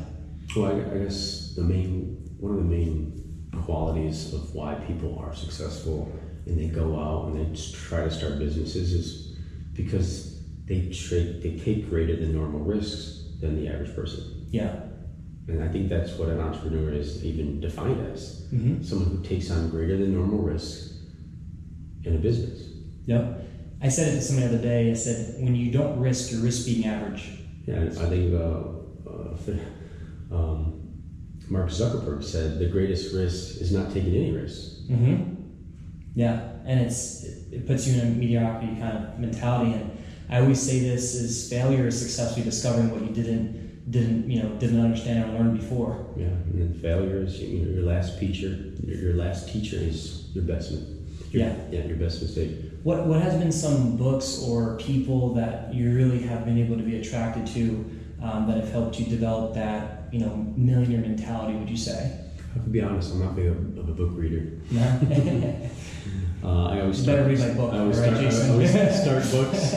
[0.56, 5.36] Well, I, I guess the main one of the main qualities of why people are
[5.36, 6.10] successful
[6.46, 9.38] and they go out and they try to start businesses is
[9.74, 14.48] because they trade they take greater than normal risks than the average person.
[14.50, 14.84] Yeah.
[15.48, 18.82] And I think that's what an entrepreneur is even defined as Mm-hmm.
[18.84, 21.04] someone who takes on greater than normal risks
[22.04, 22.68] in a business.
[23.06, 23.46] Yep.
[23.82, 24.92] I said it to somebody the other day.
[24.92, 27.30] I said, when you don't risk, you risk being average.
[27.66, 28.62] Yeah, I think uh,
[29.10, 29.38] uh,
[30.36, 30.80] um,
[31.50, 34.82] Mark Zuckerberg said the greatest risk is not taking any risks.
[34.90, 35.36] Mm-hmm.
[36.16, 39.74] Yeah, and it's it puts you in a mediocrity kind of mentality.
[39.74, 39.98] And
[40.30, 44.50] I always say this: is failure is successfully discovering what you didn't didn't you know
[44.58, 46.08] didn't understand or learn before.
[46.18, 48.74] Yeah, and then failure is you know, your last teacher.
[48.84, 50.72] Your, your last teacher is your best.
[50.72, 50.82] Your,
[51.32, 51.56] Yeah.
[51.72, 52.52] yeah, your best mistake.
[52.84, 56.84] What what has been some books or people that you really have been able to
[56.84, 57.86] be attracted to
[58.22, 61.58] um, that have helped you develop that you know millionaire mentality?
[61.58, 62.20] Would you say?
[62.38, 64.60] I have to be honest, I'm not big of, of a book reader.
[64.72, 65.60] No.
[66.42, 69.24] Uh, I always start, better read my book, I always, right, start, I always start
[69.32, 69.74] books,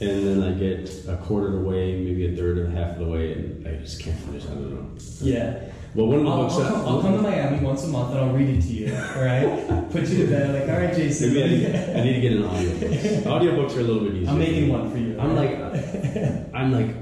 [0.00, 2.98] and then I get a quarter of the way, maybe a third or half of
[2.98, 4.44] the way, and I just can't finish.
[4.44, 4.90] I don't know.
[5.22, 5.72] yeah.
[5.94, 7.88] Well, one of the I'll, books I'll, that come, I'll come to Miami once a
[7.88, 8.94] month and I'll read it to you.
[9.16, 9.90] All right.
[9.90, 10.60] Put you to bed.
[10.60, 11.34] Like, all right, Jason.
[11.34, 12.90] Maybe I need, I need to get an audiobook.
[13.42, 14.30] Audiobooks are a little bit easier.
[14.30, 15.20] I'm making one for you.
[15.20, 15.50] I'm like,
[16.54, 16.96] I'm like,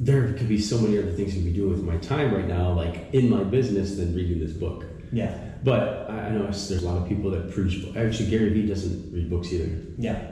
[0.00, 2.46] there could be so many other things I could be doing with my time right
[2.46, 4.86] now, like in my business, than reading this book.
[5.12, 5.36] Yeah.
[5.62, 7.84] But I know there's a lot of people that preach.
[7.94, 9.82] Actually, Gary Vee doesn't read books either.
[9.98, 10.30] Yeah.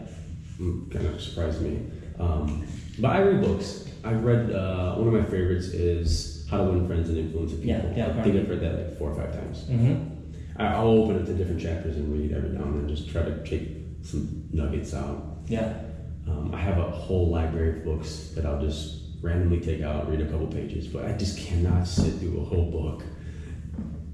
[0.59, 1.91] Mm, kind of surprised me.
[2.19, 2.67] Um,
[2.99, 3.87] but I read books.
[4.05, 7.67] I've read uh, one of my favorites is How to Win Friends and Influence People.
[7.67, 9.65] Yeah, yeah, I think I've read that like four or five times.
[9.65, 10.13] Mm-hmm.
[10.59, 13.45] I'll open it to different chapters and read every now and then, just try to
[13.45, 13.69] take
[14.03, 15.39] some nuggets out.
[15.49, 15.81] Yeah.
[16.29, 20.21] Um, I have a whole library of books that I'll just randomly take out, read
[20.21, 23.05] a couple pages, but I just cannot sit through a whole book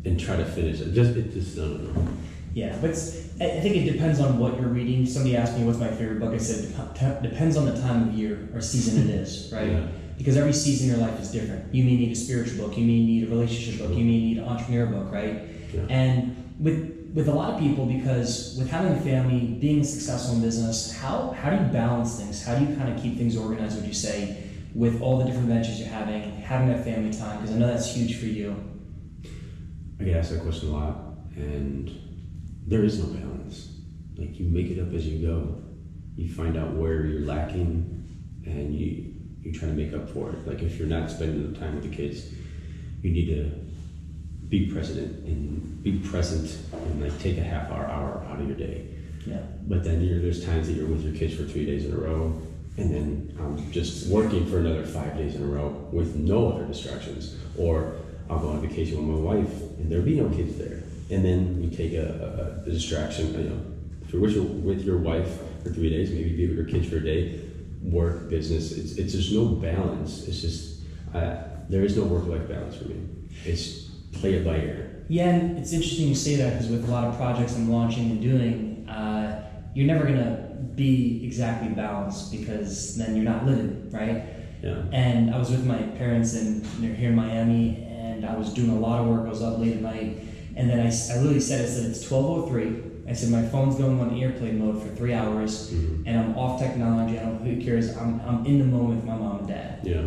[0.04, 0.92] and try to finish it.
[0.92, 2.08] Just it just I don't know.
[2.54, 2.76] Yeah.
[2.80, 5.06] But I think it depends on what you're reading.
[5.06, 6.34] Somebody asked me what's my favorite book.
[6.34, 9.70] I said "Dep- depends on the time of year or season it is, right?
[9.70, 9.86] Yeah.
[10.18, 11.74] Because every season in your life is different.
[11.74, 12.76] You may need a spiritual book.
[12.76, 13.90] You may need a relationship book.
[13.90, 15.42] You may need an entrepreneur book, right?
[15.72, 15.80] Yeah.
[15.88, 20.42] And with with a lot of people, because with having a family, being successful in
[20.42, 22.44] business, how how do you balance things?
[22.44, 23.76] How do you kind of keep things organized?
[23.76, 27.40] Would you say, with all the different ventures you're having, having that family time?
[27.40, 28.56] Because I know that's huge for you.
[30.00, 30.96] I get asked that question a lot,
[31.36, 31.90] and
[32.66, 33.68] there is no balance.
[34.16, 35.62] Like you make it up as you go.
[36.16, 39.11] You find out where you're lacking, and you
[39.42, 40.46] you try to make up for it.
[40.46, 42.32] Like if you're not spending the time with the kids,
[43.02, 43.50] you need to
[44.48, 48.56] be present and be present and like take a half hour hour out of your
[48.56, 48.86] day.
[49.26, 49.38] Yeah.
[49.66, 51.96] But then you're, there's times that you're with your kids for three days in a
[51.96, 52.40] row,
[52.76, 56.66] and then I'm just working for another five days in a row with no other
[56.66, 57.36] distractions.
[57.56, 57.94] Or
[58.28, 60.82] I'll go on vacation with my wife, and there'll be no kids there.
[61.10, 63.32] And then you take a, a, a distraction.
[63.34, 63.60] You know,
[64.02, 66.88] if you're with your, with your wife for three days, maybe be with your kids
[66.88, 67.40] for a day,
[67.82, 68.72] work, business.
[68.72, 70.26] It's, it's just no balance.
[70.28, 70.82] It's just
[71.14, 73.06] uh, there is no work-life balance for me.
[73.44, 75.04] It's play it by ear.
[75.08, 78.10] Yeah, and it's interesting you say that because with a lot of projects I'm launching
[78.10, 84.24] and doing, uh, you're never gonna be exactly balanced because then you're not living, right?
[84.62, 84.82] Yeah.
[84.92, 88.70] And I was with my parents in they're here in Miami, and I was doing
[88.70, 89.26] a lot of work.
[89.26, 90.18] I was up late at night,
[90.56, 92.91] and then i, I literally said, I said it's 12:03.
[93.08, 96.04] I said my phone's going on airplane mode for three hours, Mhm.
[96.06, 97.18] and I'm off technology.
[97.18, 97.96] I don't who cares.
[97.96, 100.02] I'm, I'm in the moment with my mom and dad Yeah.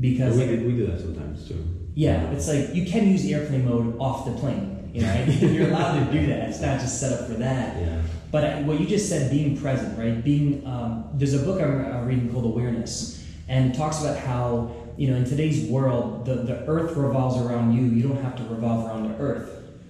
[0.00, 1.64] because we, like, do, we do that sometimes too.
[1.94, 4.90] yeah, it's like you can use airplane mode off the plane.
[4.92, 6.48] You know, you're allowed to do that.
[6.48, 7.80] It's not just set up for that.
[7.80, 8.02] Yeah.
[8.32, 10.22] But what you just said, being present, right?
[10.22, 14.72] Being um, there's a book I'm, I'm reading called Awareness, and it talks about how
[14.96, 17.82] you know in today's world the, the Earth revolves around you.
[17.82, 19.48] You don't have to revolve around the Earth.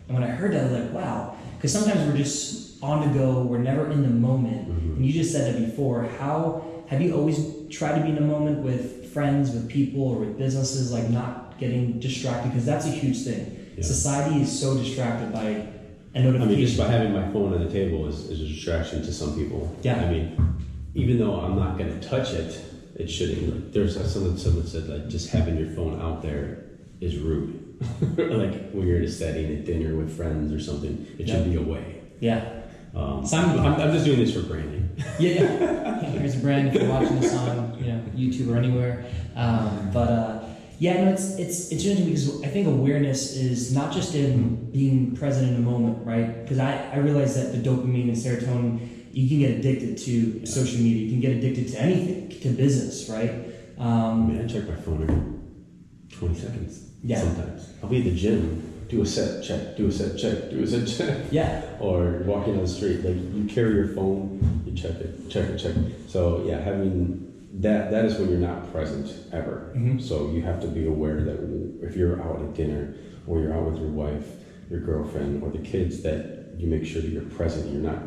[0.09, 3.19] And when I heard that, I was like, wow, because sometimes we're just on the
[3.19, 3.43] go.
[3.43, 4.67] We're never in the moment.
[4.67, 4.97] Mhm.
[4.97, 6.09] And you just said that before.
[6.19, 10.21] How have you always tried to be in the moment with friends, with people, or
[10.21, 12.49] with businesses, like not getting distracted?
[12.49, 13.59] Because that's a huge thing.
[13.77, 13.83] Yeah.
[13.85, 15.67] Society is so distracted by
[16.15, 16.43] a notification.
[16.43, 19.13] I mean, just by having my phone on the table is, is a distraction to
[19.13, 19.71] some people.
[19.83, 20.03] Yeah.
[20.03, 20.57] I mean,
[20.95, 22.59] even though I'm not going to touch it,
[22.97, 23.55] it shouldn't.
[23.55, 26.70] Like, there's someone, someone said like just having your phone out there
[27.01, 27.57] is rude.
[28.19, 31.57] like when you're in a setting at dinner with friends or something, it should be
[31.57, 32.03] away.
[32.21, 32.57] yeah.
[32.93, 34.89] Um, Simon- I'm, I'm just doing this for branding.
[35.21, 36.01] Yeah, yeah.
[36.11, 39.07] Here's a brand if you're watching this on you know YouTube or anywhere.
[39.37, 40.45] Um, but uh,
[40.81, 45.15] yeah, no, it's it's it's interesting because I think awareness is not just in being
[45.15, 46.43] present in a moment, right?
[46.43, 50.79] Because I, I realize that the dopamine and serotonin you can get addicted to social
[50.81, 51.05] media.
[51.07, 53.33] You can get addicted to anything, to business, right?
[53.79, 56.90] I Um, mean, I check my phone every 20 seconds.
[57.03, 57.19] Yeah.
[57.21, 57.73] Sometimes.
[57.83, 60.67] I'll be at the gym, do a set, check, do a set, check, do a
[60.67, 61.27] set, check.
[61.31, 65.49] yeah, or walking down the street, like you carry your phone, you check it, check
[65.49, 66.11] it, check it.
[66.11, 69.73] So yeah, having that that is when you're not present ever.
[69.75, 70.01] Mhm.
[70.01, 71.39] So you have to be aware that
[71.83, 72.95] if you're out at dinner
[73.27, 74.27] or you're out with your wife,
[74.71, 77.73] your girlfriend, or the kids, that you make sure that you're present.
[77.73, 78.03] You're not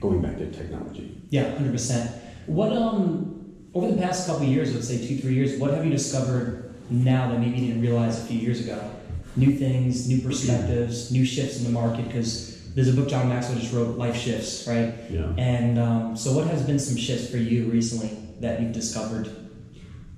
[0.00, 1.20] going back to technology.
[1.30, 2.10] yeah, hundred percent.
[2.46, 3.32] What um
[3.74, 7.30] over the past couple years, let's say two, three years, what have you discovered now
[7.30, 8.90] that maybe you didn't realize a few years ago?
[9.36, 12.06] New things, new perspectives, new shifts in the market.
[12.06, 14.94] Because there's a book John Maxwell just wrote, Life Shifts, right?
[15.10, 15.32] Yeah.
[15.36, 19.30] And um, so, what has been some shifts for you recently that you've discovered?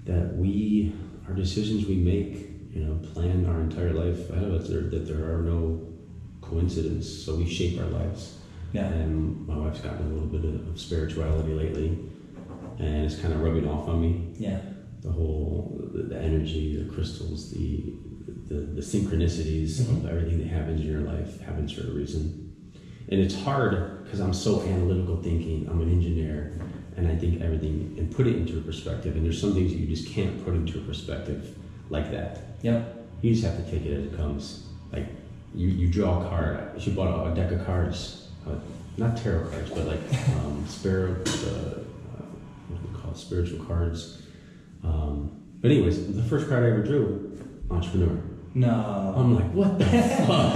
[0.04, 0.92] That we
[1.26, 4.68] our decisions we make, you know, plan our entire life ahead of us.
[4.68, 5.86] There, that there are no
[6.40, 7.24] coincidences.
[7.24, 8.38] So we shape our lives.
[8.72, 8.86] Yeah.
[8.86, 11.98] And my wife's gotten a little bit of spirituality lately,
[12.78, 14.34] and it's kind of rubbing off on me.
[14.38, 14.60] yeah,
[15.02, 17.94] The whole, the, the energy, the crystals, the
[18.48, 20.04] the, the synchronicities Mhm.
[20.04, 22.50] of everything that happens in your life happens for a reason.
[23.10, 25.66] And it's hard because I'm so analytical thinking.
[25.70, 26.58] I'm an engineer,
[26.96, 29.16] and I think everything and put it into a perspective.
[29.16, 31.56] And there's some things you just can't put into a perspective
[31.90, 32.56] like that.
[32.62, 32.84] Yeah.
[33.20, 34.64] You just have to take it as it comes.
[34.92, 35.06] Like
[35.54, 36.80] you, you draw a card.
[36.80, 38.54] She bought a, a deck of cards, uh,
[38.96, 40.00] not tarot cards, but like
[40.36, 42.24] um, spirit, uh, uh,
[42.68, 43.16] what do they call it?
[43.18, 44.22] Spiritual cards.
[44.84, 47.36] Um, but anyways, the first card I ever drew,
[47.70, 48.22] entrepreneur.
[48.54, 49.14] No.
[49.16, 49.84] I'm like, what the
[50.26, 50.54] fuck?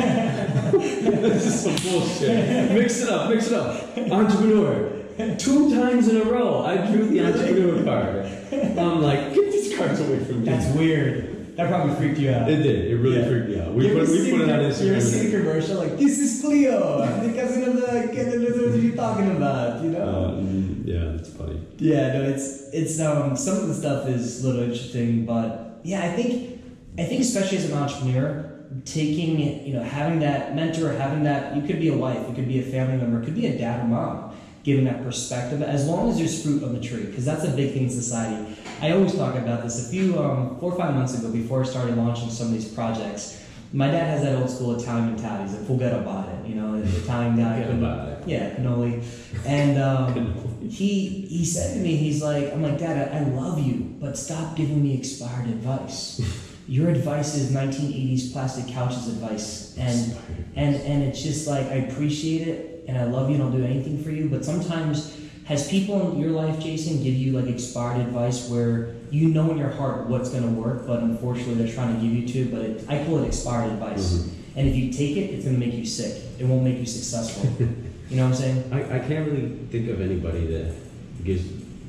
[0.73, 2.73] this is some bullshit.
[2.73, 3.97] Mix it up, mix it up.
[4.11, 4.99] Entrepreneur.
[5.39, 8.79] Two times in a row, I drew the entrepreneur card.
[8.79, 10.47] I'm like, get these cards away from me.
[10.47, 11.32] That's weird.
[11.57, 12.49] That probably freaked you out.
[12.49, 12.91] It did.
[12.91, 13.29] It really Yeah.
[13.29, 13.75] freaked me out.
[13.75, 15.01] We You put, we put it on the- You ever Instagram.
[15.03, 17.21] seen the commercial like this is Cleo?
[17.23, 19.83] The cousin of the what are you talking about?
[19.85, 20.35] You know?
[20.39, 21.59] Um, yeah, that's funny.
[21.79, 26.03] Yeah, no, it's it's um some of the stuff is a little interesting, but yeah,
[26.05, 26.61] I think
[26.99, 28.47] I think especially as an entrepreneur,
[28.87, 32.49] taking you know having that mentor, having that you could be a wife, you could
[32.49, 34.32] be a family member, it could be a dad or mom,
[34.63, 35.63] giving that perspective.
[35.63, 38.57] As long as there's fruit on the tree, because that's a big thing in society.
[38.81, 39.87] I always talk about this.
[39.87, 42.69] A few um, four or five months ago, before I started launching some of these
[42.69, 43.39] projects.
[43.75, 45.51] My dad has that old school Italian mentality.
[45.51, 47.57] He's a fulgetto about it, you know, the Italian guy.
[47.59, 48.29] It.
[48.29, 49.03] Yeah, cannoli.
[49.47, 53.59] And um, he he said to me, he's like, I'm like, Dad, I, I love
[53.59, 56.21] you, but stop giving me expired advice.
[56.69, 60.17] Your advice is 1980s plastic couches advice, and
[60.57, 63.65] and and it's just like I appreciate it, and I love you, and I'll do
[63.65, 64.29] anything for you.
[64.29, 69.29] But sometimes, has people in your life, Jason, give you like expired advice where you
[69.29, 72.27] know in your heart what's going to work, but unfortunately they're trying to give you
[72.29, 74.13] to, but it, I call it expired advice.
[74.13, 74.31] Mhm.
[74.55, 76.23] And if you take it, it's going to make you sick.
[76.39, 77.51] It won't make you successful.
[78.11, 78.71] you know what I'm saying?
[78.71, 80.75] I, I can't really think of anybody that
[81.25, 81.45] gives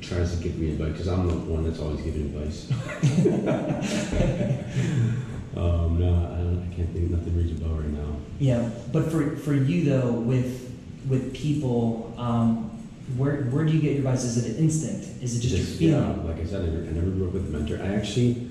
[0.08, 2.70] tries to give me advice because I'm the one that's always giving advice.
[5.56, 7.04] um, no, I, don't, I can't think.
[7.04, 8.16] Of nothing rings a bell right now.
[8.38, 10.70] Yeah, but for for you though, with
[11.08, 12.70] with people, um,
[13.16, 14.24] where where do you get your advice?
[14.24, 15.22] Is it an instinct?
[15.22, 16.26] Is it just, Just, your yeah, feeling?
[16.28, 17.80] like I said, I never, I never grew up with a mentor.
[17.82, 18.50] I actually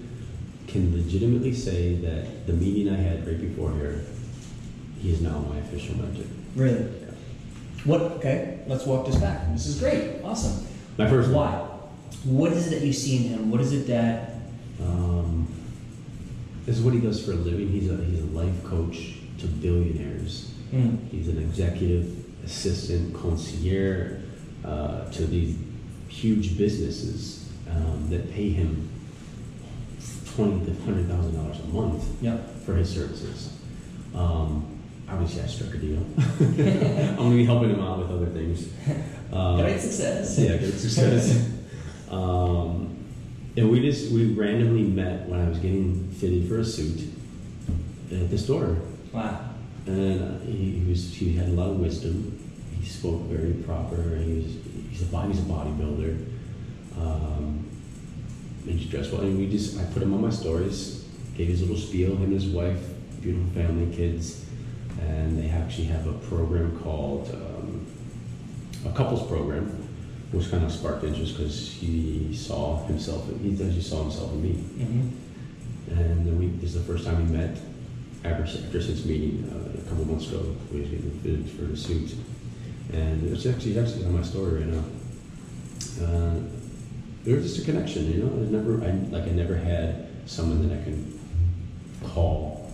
[0.67, 4.01] can legitimately say that the meeting I had right before here,
[5.01, 6.25] he is now my official mentor.
[6.55, 6.81] Really?
[6.81, 7.11] Yeah.
[7.85, 8.01] What?
[8.01, 9.51] Okay, let's walk this back.
[9.51, 10.21] This is great.
[10.23, 10.65] Awesome.
[10.97, 11.29] My first.
[11.31, 11.51] Why?
[12.25, 13.51] What is it that you see in him?
[13.51, 14.35] What is it that?
[14.81, 15.47] Um,
[16.65, 17.67] this is what he does for a living.
[17.69, 20.51] He's a he's a life coach to billionaires.
[20.71, 24.19] Hmm, He's an executive assistant concierge
[24.65, 25.55] uh, to these
[26.07, 28.89] huge businesses um, that pay him
[30.35, 32.55] twenty to hundred thousand dollars a month Yep.
[32.65, 33.55] for his services.
[34.15, 34.79] Um,
[35.09, 35.99] obviously, I struck a deal.
[36.17, 38.69] I'm going to be helping him out with other things.
[39.33, 40.37] Um, Great success.
[40.37, 41.49] yeah, great success.
[42.11, 42.95] um,
[43.57, 47.01] and we just we randomly met when I was getting fitted for a suit
[48.11, 48.77] at the store,
[49.11, 49.49] Wow.
[49.87, 52.39] and he, he was he had a lot of wisdom.
[52.79, 54.17] He spoke very proper.
[54.17, 54.45] He was
[54.91, 56.25] he's a body he's a bodybuilder.
[56.99, 57.65] Um,
[58.67, 59.21] and he dressed well.
[59.21, 61.05] And we just I put him on my stories,
[61.35, 62.11] gave his little spiel.
[62.11, 62.79] Him and his wife,
[63.21, 64.45] beautiful family, kids,
[65.01, 67.72] and they actually have a program called um,
[68.85, 69.65] a couples program,
[70.31, 73.27] which kind of sparked interest because he saw himself.
[73.41, 74.51] He actually saw himself in me.
[74.53, 75.09] hmm
[75.99, 77.57] And we, this is the first time we met
[78.23, 80.55] after, after since meeting uh, a couple months ago.
[80.71, 82.15] We was getting fitted for the suit.
[82.91, 84.83] And it's actually, actually on my story right now.
[86.01, 86.39] Uh,
[87.23, 88.31] there was just a connection, you know.
[88.33, 91.19] I never, I, like, I never had someone that I can
[92.03, 92.71] call,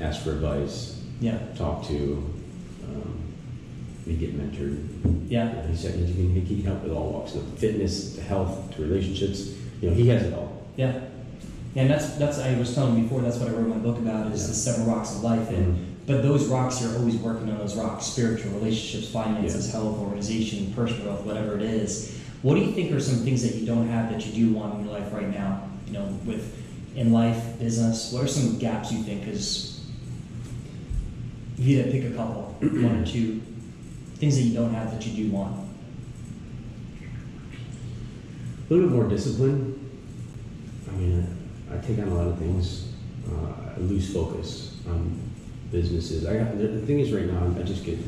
[0.00, 1.38] ask for advice, Yeah.
[1.56, 2.22] talk to,
[4.10, 4.84] we get mentored.
[5.30, 5.64] Yeah.
[5.66, 8.82] He said he can, he can help with all walks of fitness to health to
[8.82, 9.54] relationships.
[9.80, 10.64] You know, he has it all.
[10.76, 11.00] Yeah.
[11.76, 13.20] And that's that's I was telling you before.
[13.20, 14.48] That's what I wrote my book about is Yeah.
[14.48, 15.48] the seven rocks of life.
[15.50, 15.84] And Mhm.
[16.06, 19.72] but those rocks you're always working on those rocks: spiritual, relationships, finances, Yeah.
[19.74, 22.10] health, organization, personal growth, whatever it is.
[22.42, 24.80] What do you think are some things that you don't have that you do want
[24.80, 25.62] in your life right now?
[25.86, 26.42] You know, with
[26.96, 28.10] in life, business.
[28.12, 29.24] What are some gaps you think?
[29.24, 29.78] Because
[31.56, 33.40] you had to pick a couple, one or two
[34.20, 35.66] things that you don't have that you do want.
[38.68, 39.76] A little bit more discipline.
[40.86, 41.26] I mean,
[41.72, 42.92] I, take on a lot of things.
[43.26, 45.18] Uh, I lose focus on
[45.72, 46.26] businesses.
[46.26, 47.52] I got the, thing is right now.
[47.58, 47.98] I just get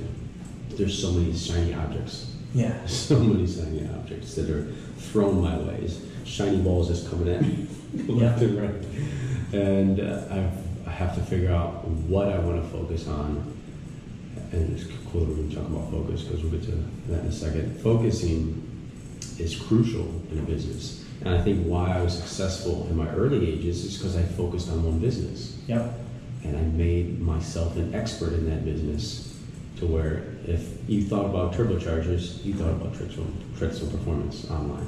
[0.77, 2.37] there's so many shiny objects.
[2.55, 2.85] Yeah.
[2.87, 6.05] so many shiny objects that are thrown my ways.
[6.25, 7.67] Shiny balls just coming at me
[8.07, 8.85] left and right.
[9.53, 10.51] And uh,
[10.87, 13.62] I have to figure out what I want to focus on.
[14.53, 16.73] And it's cool that we're going to talk about focus because we'll get to
[17.09, 17.81] that in a second.
[17.81, 18.69] Focusing
[19.39, 21.05] is crucial in a business.
[21.25, 24.69] And I think why I was successful in my early ages is because I focused
[24.71, 25.95] on one business Yep.
[26.45, 29.39] and I made myself an expert in that business
[29.79, 34.87] to where if you thought about turbochargers, you thought about Treadstone, Treadstone Performance online.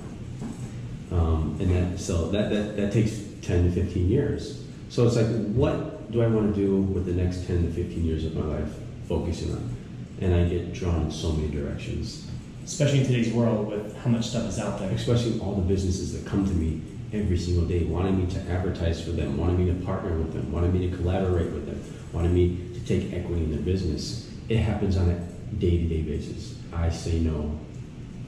[1.12, 4.64] Um, and that, so that, that, that takes 10 to 15 years.
[4.88, 8.04] So it's like, what do I want to do with the next 10 to 15
[8.04, 8.72] years of my life
[9.08, 9.76] focusing on?
[10.20, 12.28] And I get drawn in so many directions
[12.64, 14.90] Especially in today's world with how much stuff is out there.
[14.92, 16.80] especially all the businesses that come to me
[17.12, 20.50] every single day, wanting me to advertise for them, wanting me to partner with them,
[20.50, 21.78] wanting me to collaborate with them,
[22.14, 24.30] wanting me to take equity in their business.
[24.48, 25.18] It happens on a
[25.58, 26.58] day-to-day basis.
[26.72, 27.58] I say no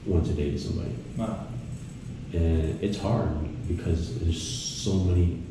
[0.05, 1.47] once a day to somebody, Wow.
[2.33, 3.29] and it's hard
[3.67, 5.41] because there's so many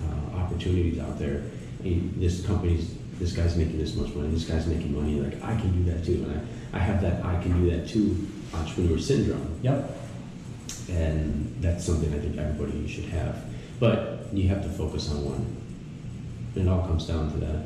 [0.00, 1.42] uh, opportunities out there.
[1.82, 5.20] Hey, this company's, this guy's making this much money, this guy's making money.
[5.20, 6.40] Like I can do that too, and
[6.72, 9.90] I, I have that I can do that too entrepreneur syndrome Yep.
[10.90, 13.44] and that's something I think everybody should have.
[13.80, 15.56] But you have to focus on one.
[16.54, 17.64] It all comes down to that.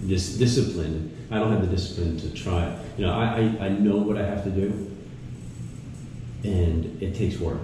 [0.00, 1.12] This discipline.
[1.30, 2.76] I don't have the discipline to try.
[2.98, 4.90] You know, I, I, I know what I have to do,
[6.44, 7.62] and it takes work.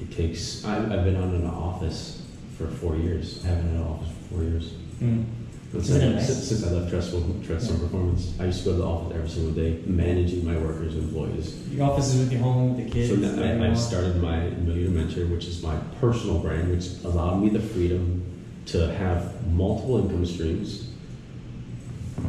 [0.00, 0.64] It takes.
[0.64, 2.22] I, I've been on in an office
[2.56, 3.44] for four years.
[3.44, 4.72] I haven't had an office for four years.
[5.02, 5.24] Mm.
[5.72, 6.26] Since, Isn't it I, nice?
[6.26, 7.78] since, since I left Treadstone, Treadstone Yeah.
[7.84, 11.04] Performance, I used to go to the office every single day, managing my workers and
[11.04, 11.68] employees.
[11.70, 13.10] Your office is with your home, with the kids.
[13.10, 13.68] So now I.
[13.70, 18.24] I've started my Millionaire Mentor, which is my personal brand, which allowed me the freedom
[18.66, 20.88] to have multiple income streams.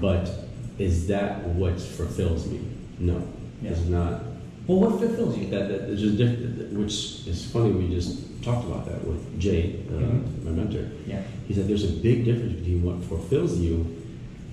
[0.02, 0.30] But
[0.78, 2.60] is that what fulfills me?
[3.00, 3.24] No,
[3.64, 3.72] Yeah.
[3.72, 4.22] it's not.
[4.68, 5.48] Well, what fulfills you?
[5.48, 7.72] That, that there's a diff- which is funny.
[7.72, 10.44] We just talked about that with Jay, uh, Mhm.
[10.46, 10.86] my mentor.
[11.08, 11.22] Yeah.
[11.50, 13.80] He said there's a big difference between what fulfills you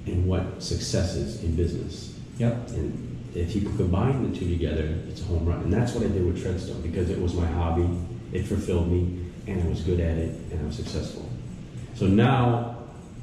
[0.06, 2.18] and what success is in business.
[2.38, 2.70] Yep.
[2.70, 5.60] And if you can combine the two together, it's a home run.
[5.60, 7.86] And that's what I did with Treadstone because it was my hobby,
[8.32, 11.28] it fulfilled me, and I was good at it, and I was successful.
[11.94, 12.78] So now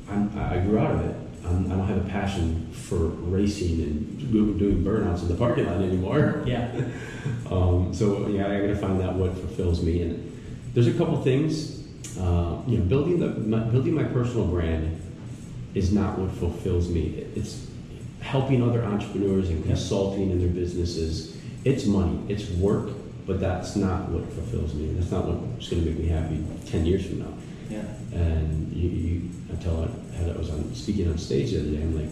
[0.08, 1.16] I'm, I grew out of it.
[1.44, 5.82] I'm, I don't have a passion for racing and doing burnouts in the parking lot
[5.82, 6.44] anymore.
[6.46, 6.70] Yeah.
[7.50, 10.02] Um, so yeah, I got to find out what fulfills me.
[10.02, 10.42] And
[10.74, 11.83] there's a couple things.
[12.20, 15.01] Uh, you know, building the my, building my personal brand
[15.74, 17.26] is not what fulfills me.
[17.36, 17.68] It's
[18.22, 21.38] helping other entrepreneurs and consulting in their businesses.
[21.66, 22.89] It's money, it's work,
[23.26, 24.93] but that's not what fulfills me.
[24.93, 27.34] That's not what's going to make me happy ten years from now.
[27.70, 27.80] Yeah.
[28.14, 31.95] And you, you I had I was on speaking on stage the other day, I'm
[31.95, 32.09] like,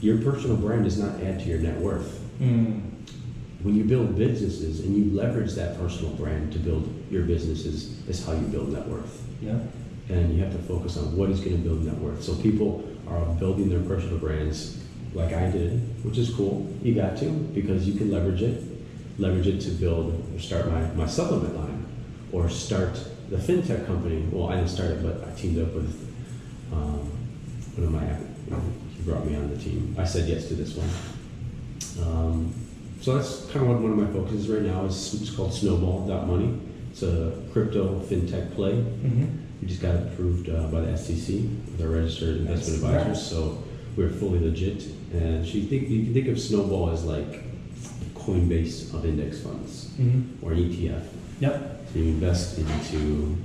[0.00, 2.99] your personal brand does not add to your net worth Mm.
[3.62, 8.24] When you build businesses and you leverage that personal brand to build your businesses is
[8.24, 9.22] how you build net worth.
[9.40, 9.58] Yeah.
[10.08, 12.22] and you have to focus on what is going to build net worth.
[12.22, 14.76] So people are building their personal brands
[15.12, 16.72] like i did which is cool.
[16.82, 18.62] You got to because you can leverage it.
[19.18, 21.86] Leverage it to build or start my, my supplement line
[22.32, 22.94] or start
[23.28, 24.26] the fintech company.
[24.30, 26.08] Well i didn't start it but i teamed up with
[26.72, 27.10] um,
[27.76, 28.06] one of my
[28.46, 28.62] you know,
[28.96, 29.94] he brought me on the team.
[29.98, 30.90] I said yes to this one.
[32.06, 32.54] Um,
[33.00, 36.58] so that's kind of what one of my focuses right now is it's called Snowball.money.
[36.90, 38.72] It's a crypto fintech play.
[38.72, 39.26] Mm-hmm.
[39.62, 41.36] We just got approved uh, by the SEC,
[41.78, 42.92] the registered investment Nice.
[42.92, 43.26] advisors.
[43.30, 43.62] So
[43.96, 44.84] we're fully legit.
[45.12, 47.44] And so you think you can think of Snowball as like
[48.14, 50.44] Coinbase of index funds Mm-hmm.
[50.44, 51.02] or an ETF.
[51.40, 51.80] Yep.
[51.92, 53.36] So you invest into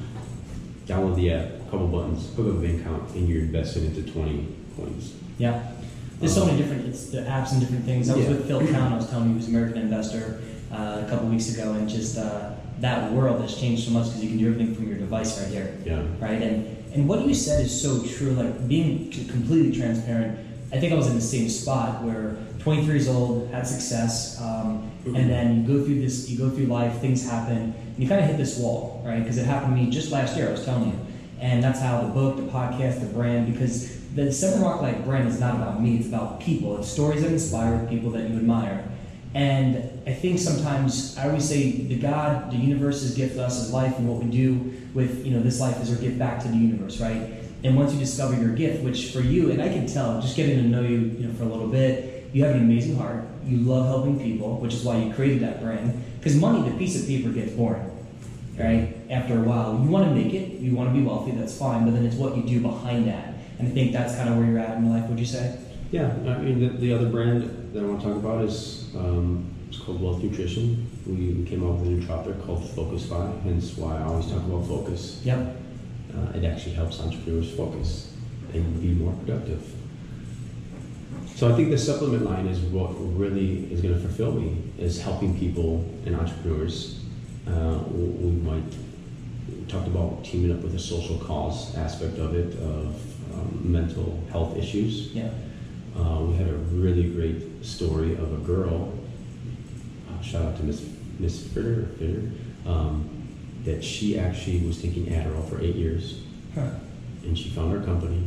[0.86, 4.47] download the app, couple buttons, up a bank account, and you're invested into 20
[4.78, 5.16] coins.
[5.38, 5.72] Yeah.
[6.20, 8.09] There's so many different, it's the apps and different things.
[8.09, 8.32] I was Yeah.
[8.32, 10.39] with Phil Town, I was telling you, he was an American investor
[10.72, 14.24] uh, a couple weeks ago, and just uh, that world has changed so much because
[14.24, 16.01] you can do everything from your device right here, Yeah.
[16.20, 16.41] right?
[16.41, 18.32] And and what you said is so true.
[18.32, 20.39] Like being completely transparent.
[20.72, 24.89] I think I was in the same spot where 23 years old, had success, um,
[25.05, 28.22] and then you go through this, you go through life, things happen, and you kind
[28.22, 29.20] of hit this wall, right?
[29.20, 30.47] Because it happened to me just last year.
[30.47, 30.99] I was telling you,
[31.39, 35.28] and that's how the book, the podcast, the brand, because the Seven Rock Life brand
[35.28, 36.78] is not about me; it's about people.
[36.78, 38.88] It's stories that inspire people that you admire.
[39.34, 43.74] And I think sometimes I always say the God, the universe's gift to us is
[43.74, 46.47] life, and what we do with you know this life is our gift back to
[46.47, 47.34] the universe, right?
[47.66, 50.57] And once you discover your gift, which for you, and I can tell just getting
[50.57, 53.26] to know you, you know, for a little bit, you have an amazing heart.
[53.43, 56.03] You love helping people, which is why you created that brand.
[56.20, 57.91] Because money, the piece of paper gets boring,
[58.57, 58.95] right?
[59.09, 61.86] After a while, you want to make it, you want to be wealthy, that's fine.
[61.86, 64.45] But then it's what you do behind that, and I think that's kind of where
[64.45, 65.10] you're at in life.
[65.10, 65.58] Would you say?
[65.91, 69.53] Yeah, I mean, the, the other brand that I want to talk about is um,
[69.70, 70.89] it's called Wealth Nutrition.
[71.06, 74.26] We, we came up with a new chapter called Focus Fi, hence why I always
[74.28, 75.22] talk about focus.
[75.24, 75.58] Yep.
[76.16, 78.14] Uh, it actually helps entrepreneurs focus
[78.53, 79.74] and be more productive.
[81.36, 85.01] So I think the supplement line is what really is going to fulfill me is
[85.01, 87.03] helping people and entrepreneurs.
[87.47, 88.64] Uh, we might
[89.68, 92.95] talked about teaming up with a social cause aspect of it of
[93.36, 95.12] um, mental health issues.
[95.14, 95.30] Yeah.
[95.98, 98.94] Uh, we had a really great story of a girl.
[100.10, 100.86] Uh, shout out to Miss
[101.20, 102.32] Miss Fitter, Fitter
[102.66, 103.10] um,
[103.64, 106.22] that she actually was taking Adderall for eight years,
[106.54, 106.70] Huh.
[107.24, 108.22] and she found our company,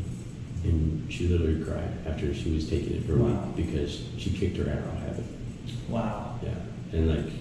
[0.64, 4.56] and she literally cried after she was taking it for a week because she kicked
[4.56, 5.24] her Adderall habit.
[5.88, 6.38] Wow.
[6.42, 6.54] Yeah,
[6.92, 7.32] and like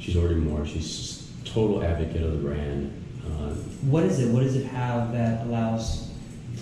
[0.00, 0.66] she's ordering more.
[0.66, 2.90] She's total advocate of the brand.
[3.24, 3.50] Uh,
[3.82, 4.32] What is it?
[4.32, 6.03] What does it have that allows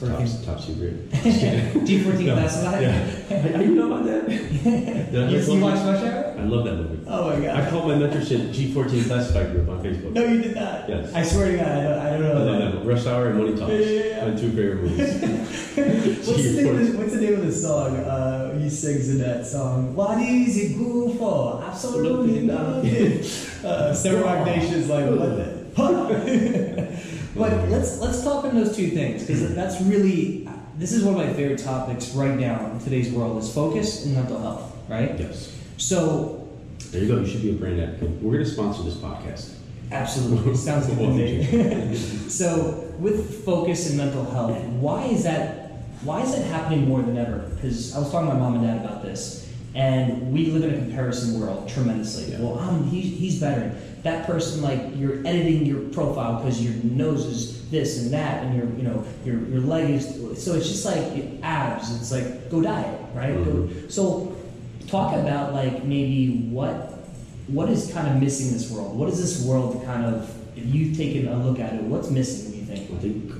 [0.02, 0.44] for top, things?
[0.44, 1.10] top secret.
[1.10, 2.34] G14 No.
[2.34, 2.82] classified?
[2.82, 3.52] Yeah.
[3.56, 4.24] How you know about that?
[4.28, 6.34] I You, you watch Rush Hour?
[6.38, 7.04] I love that movie.
[7.06, 7.56] Oh my god.
[7.60, 10.12] I called my mentorship G14 Classified Group on Facebook.
[10.12, 10.88] No, you did not.
[10.88, 11.12] Yes.
[11.14, 12.44] I swear to God, I don't, I don't I know.
[12.44, 12.86] love that.
[12.86, 13.72] Rush Hour and Money Talks.
[13.72, 14.28] Yeah, yeah, yeah.
[14.28, 14.98] My two favorite movies.
[16.26, 19.18] what's, the name of the, what's the name of the song uh, he sings in
[19.18, 19.94] that song?
[19.94, 21.62] What is it good for?
[21.64, 23.20] Absolutely nothing.
[23.64, 25.62] uh, Seven Rock Nation's like, what the?
[27.34, 29.54] But let's let's talk on those two things because mm-hmm.
[29.54, 33.52] that's really this is one of my favorite topics right now in today's world is
[33.52, 35.18] focus and mental health, right?
[35.18, 35.56] Yes.
[35.76, 36.48] So
[36.90, 37.20] There you go.
[37.20, 38.10] You should be a brand advocate.
[38.22, 39.54] We're going to sponsor this podcast.
[39.90, 40.56] Absolutely.
[40.68, 41.94] Sounds good to me.
[42.28, 45.62] so with focus and mental health, why is that
[46.02, 47.50] why is that happening more than ever?
[47.54, 50.74] Because I was talking to my mom and dad about this, and we live in
[50.74, 52.32] a comparison world tremendously.
[52.32, 52.40] Yeah.
[52.40, 53.74] Well, um, he, he's better.
[54.02, 58.56] That person, like, you're editing your profile because your nose is this and that, and
[58.56, 60.06] your, you know, your, your leg is.
[60.44, 61.94] So it's just like abs.
[61.96, 63.32] It's like go diet, right?
[63.44, 64.36] Go, so
[64.88, 66.90] talk about like maybe what
[67.48, 68.96] what is kind of missing this world?
[68.96, 72.52] What is this world kind of, if you've taken a look at it, what's missing,
[72.52, 72.90] do you think?
[72.90, 73.32] I think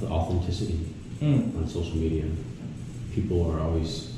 [0.00, 1.56] the authenticity Mm.
[1.56, 2.24] on social media.
[3.12, 4.17] People are always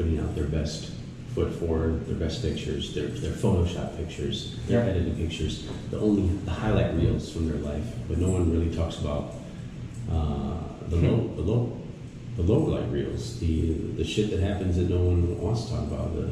[0.00, 0.92] putting out their best
[1.34, 4.90] foot forward, their best pictures, their, their Photoshop pictures, their Yeah.
[4.90, 8.98] edited pictures, the only the highlight reels from their life, but no one really talks
[8.98, 9.34] about
[10.10, 10.56] uh,
[10.88, 11.76] the low, the low,
[12.36, 15.82] the low light reels, the the shit that happens that no one wants to talk
[15.86, 16.28] about, the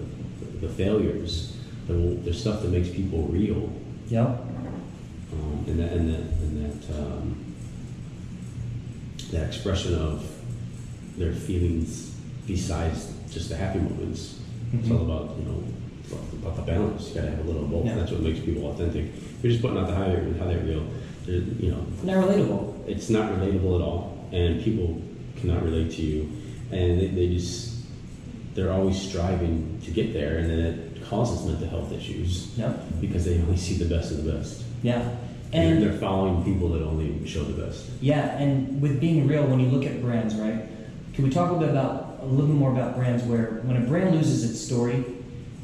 [0.66, 1.56] the failures,
[1.86, 1.92] the,
[2.24, 3.70] the stuff that makes people real,
[4.08, 4.26] Yep.
[4.26, 7.44] um, and that and that and that um,
[9.30, 10.26] that expression of
[11.18, 12.16] their feelings
[12.46, 14.40] besides just the happy moments.
[14.72, 15.10] It's all mm-hmm.
[15.10, 15.62] about you know
[16.42, 17.08] about- the balance.
[17.08, 17.84] You got to have a little of both.
[17.86, 17.94] Yeah.
[17.96, 19.04] That's what makes people authentic.
[19.06, 20.84] If you're just putting out the highlight highlight reel.
[21.26, 22.88] there- You know, Not relatable.
[22.88, 25.00] it's not relatable at all, and people
[25.36, 26.28] cannot relate to you,
[26.72, 27.76] and they, they just
[28.54, 33.00] they're always striving to get there, and then it causes mental health issues Yep.
[33.00, 34.64] because they only see the best of the best.
[34.82, 35.16] Yeah.
[35.52, 37.84] And, And they're following people that only show the best.
[38.00, 40.60] yeah, and with being real, when you look at brands, right?
[41.14, 43.76] Can we talk a little bit about a little bit more about brands where when
[43.76, 45.04] a brand loses its story,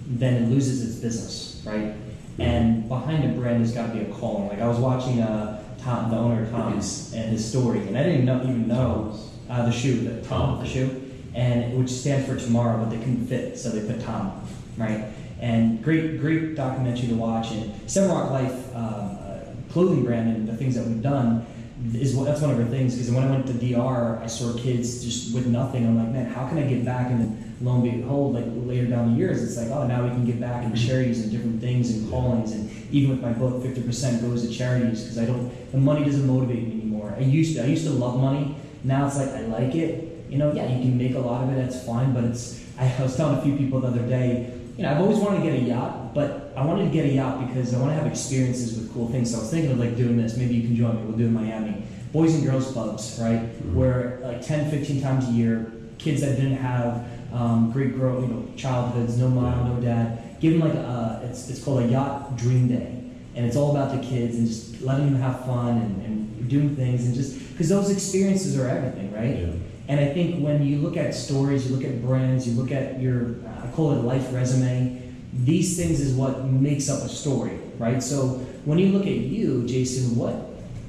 [0.07, 1.95] then it loses its business, right?
[2.39, 4.49] And behind a brand, there's got to be a calling.
[4.49, 8.03] Like I was watching uh, Tom, the owner of Tom's, and his story, and I
[8.03, 12.37] didn't know, even know uh, the shoe, the Tom, the shoe, and which stands for
[12.37, 14.47] tomorrow, but they couldn't fit, so they put Tom,
[14.77, 15.07] right?
[15.41, 17.51] And great, great documentary to watch.
[17.53, 19.41] And Seven Rock Life um, uh,
[19.71, 21.47] clothing brand and the things that we've done
[21.95, 22.95] is what that's one of her things.
[22.95, 25.87] Because when I went to DR, I saw kids just with nothing.
[25.87, 27.11] I'm like, man, how can I give back?
[27.11, 30.11] And then lo and behold, like later down the years, it's like, oh, now we
[30.11, 32.53] can give back in charities and different things and callings.
[32.53, 36.27] And even with my book, 50% goes to charities because I don't, the money doesn't
[36.27, 37.15] motivate me anymore.
[37.17, 38.57] I used to, I used to love money.
[38.85, 40.11] Now it's like I like it.
[40.29, 41.57] You know, yeah, you can make a lot of it.
[41.57, 42.13] That's fine.
[42.13, 45.19] But it's, I was telling a few people the other day, you know, I've always
[45.19, 47.91] wanted to get a yacht, but I wanted to get a yacht because I want
[47.91, 49.31] to have experiences with cool things.
[49.31, 50.37] So I was thinking of like doing this.
[50.37, 51.03] Maybe you can join me.
[51.03, 51.83] We'll do it in Miami.
[52.13, 53.41] Boys and girls clubs, right?
[53.73, 58.29] Where like 10, 15 times a year, kids that didn't have um, great grow, you
[58.29, 60.41] know, childhoods, no mom, no dad.
[60.41, 63.03] Give them like a, it's, it's called a yacht dream day,
[63.35, 66.77] and it's all about the kids and just letting them have fun and, and doing
[66.77, 69.39] things and just because those experiences are everything, right?
[69.39, 69.53] Yeah.
[69.89, 73.01] And I think when you look at stories, you look at brands, you look at
[73.01, 75.04] your, I call it a life resume.
[75.43, 78.03] These things is what makes up a story, right?
[78.03, 78.27] So
[78.65, 80.33] when you look at you, Jason, what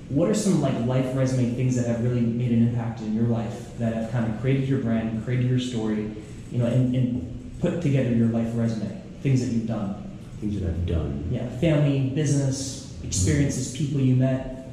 [0.10, 3.26] what are some like life resume things that have really made an impact in your
[3.26, 6.12] life that have kind of created your brand, created your story,
[6.52, 9.02] you know, and, and put together your life resume?
[9.22, 10.20] Things that you've done.
[10.40, 11.28] Things that I've done.
[11.32, 14.70] Yeah, family, business, experiences, people you met,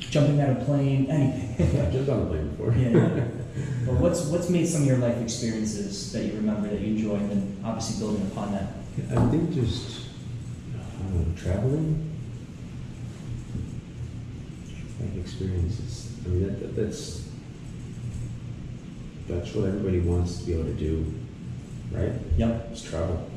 [0.00, 1.80] jumping out of a plane, anything.
[1.80, 2.74] I've jumped on a plane before.
[2.74, 3.43] yeah.
[3.86, 7.16] But what's what's made some of your life experiences that you remember that you enjoy,
[7.16, 8.72] and then obviously building upon that?
[9.16, 10.08] I think just
[10.76, 12.10] uh, traveling,
[15.00, 16.16] like experiences.
[16.24, 17.28] I mean, that, that, that's
[19.28, 21.14] that's what everybody wants to be able to do,
[21.92, 22.12] right?
[22.36, 22.70] Yep.
[22.70, 23.30] Just travel.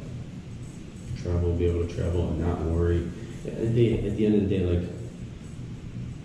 [1.21, 3.09] Travel, be able to travel and not worry.
[3.45, 4.89] At the, at the end of the day, like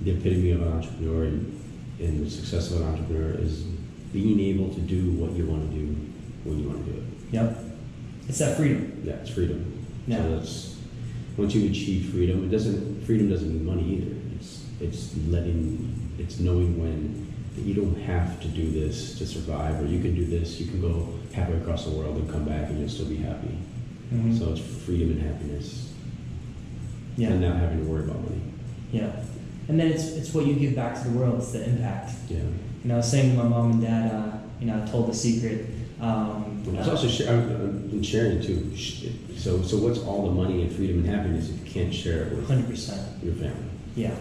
[0.01, 1.61] the epitome of an entrepreneur and,
[2.01, 3.65] and the success of an entrepreneur is
[4.13, 5.87] being able to do what you want to do
[6.45, 7.05] when you want to do it.
[7.33, 7.59] Yep.
[8.29, 9.03] It's that freedom.
[9.05, 9.87] Yeah, it's freedom.
[10.07, 10.19] Yeah.
[10.19, 10.77] So that's
[11.37, 14.17] once you achieve freedom, it doesn't freedom doesn't mean money either.
[14.37, 19.81] It's it's letting it's knowing when that you don't have to do this to survive,
[19.83, 20.59] or you can do this.
[20.61, 23.59] You can go halfway across the world and come back, and you'll still be happy.
[24.13, 24.39] Mhm.
[24.39, 25.93] So it's freedom and happiness,
[27.17, 27.33] Yeah.
[27.33, 28.41] and not having to worry about money.
[28.93, 29.11] Yeah.
[29.69, 31.39] And then it's it's what you give back to the world.
[31.39, 32.13] It's the impact.
[32.31, 32.39] Yeah.
[32.83, 35.09] You know, I was saying to my mom and dad, uh, you know, I told
[35.09, 35.67] the secret.
[36.01, 38.77] Um, It's uh, also I'm, I'm sharing too.
[39.37, 42.33] So so what's all the money and freedom and happiness if you can't share it
[42.37, 43.23] with 100%.
[43.23, 43.71] your family?
[43.95, 44.15] Yeah,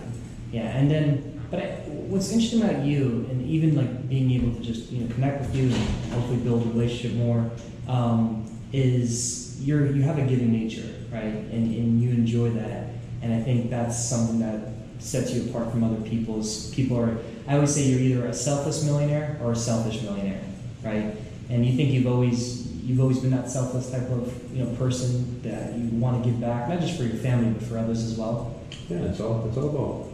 [0.52, 1.66] yeah, and then, but I,
[2.12, 5.56] what's interesting about you, and even like being able to just you know connect with
[5.56, 7.50] you and hopefully build a relationship more,
[7.88, 11.24] um, is you're you have a giving nature, right?
[11.24, 12.90] And and you enjoy that,
[13.24, 16.70] and I think that's something that sets you apart from other people's.
[16.76, 17.18] People are,
[17.48, 20.42] I always say you're either a selfless millionaire or a selfish millionaire,
[20.84, 21.16] right?
[21.50, 25.42] And you think you've always you've always been that selfless type of you know person
[25.44, 28.18] that you want to give back, not just for your family but for others as
[28.18, 28.60] well.
[28.90, 30.08] Yeah, it's all it's all about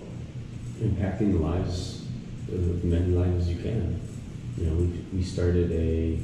[0.81, 2.05] impacting the lives
[2.51, 3.99] as many lives as you can.
[4.57, 6.19] You know, we we started a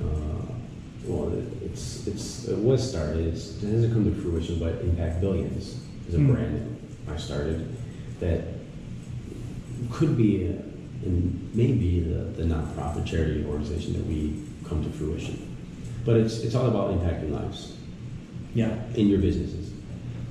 [0.00, 0.52] uh,
[1.04, 3.26] well, it- it's it's it was started.
[3.32, 6.32] It's, it hasn't come to fruition, but Impact Billions is a Hmm.
[6.32, 7.74] brand that I started
[8.20, 8.40] that
[9.90, 10.50] could be a,
[11.04, 15.48] and maybe the, the nonprofit charity organization that we come to fruition.
[16.04, 17.76] But it's it's all about impacting lives
[18.54, 18.76] Yeah.
[18.94, 19.70] in your businesses.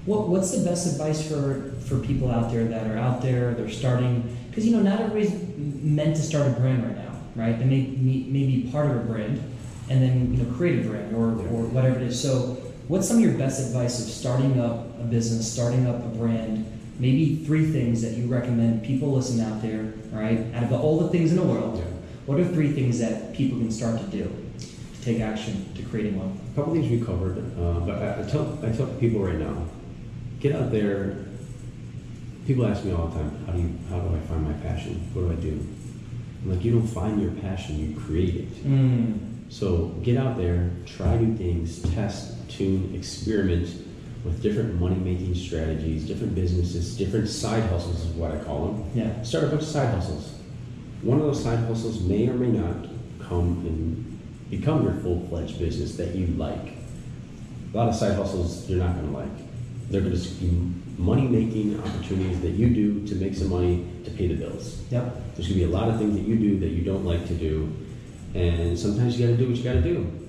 [0.05, 3.69] What, what's the best advice for, for people out there that are out there, they're
[3.69, 4.35] starting?
[4.49, 7.57] Because, you know, not everybody's meant to start a brand right now, right?
[7.57, 9.37] They may, may, be part of a brand
[9.89, 12.19] and then, you know, create a brand or, or whatever it is.
[12.19, 16.07] So, what's some of your best advice of starting up a business, starting up a
[16.17, 16.65] brand?
[17.01, 20.53] Maybe three things that you recommend people listen out there, right?
[20.53, 21.79] Out of all the things in the world,
[22.27, 24.31] what are three things that people can start to do
[24.93, 26.39] to take action to creating one?
[26.51, 29.65] A couple things we covered, uh, but I, I tell I tell people right now,
[30.41, 31.25] get out there.
[32.45, 35.09] People ask me all the time, how do you how do I find my passion?
[35.13, 35.67] What do I do?
[36.43, 38.63] I'm like, you don't find your passion, you create it.
[38.63, 39.51] Mm.
[39.51, 43.69] So get out there, try new things, test, tune, experiment
[44.23, 48.91] with different money making strategies, different businesses, different side hustles is what I call them.
[48.93, 49.21] Yeah.
[49.23, 50.33] Start a bunch of side hustles.
[51.01, 52.87] One of those side hustles may or may not
[53.19, 54.19] come and
[54.51, 56.73] become your full fledged business that you like.
[57.73, 59.89] A lot of side hustles you're not going to like.
[59.89, 64.11] They're going to be money making opportunities that you do to make some money to
[64.11, 64.83] pay the bills.
[64.91, 65.35] Yep.
[65.35, 67.27] There's going to be a lot of things that you do that you don't like
[67.27, 67.73] to do,
[68.35, 70.20] and sometimes you got to do what you got to do.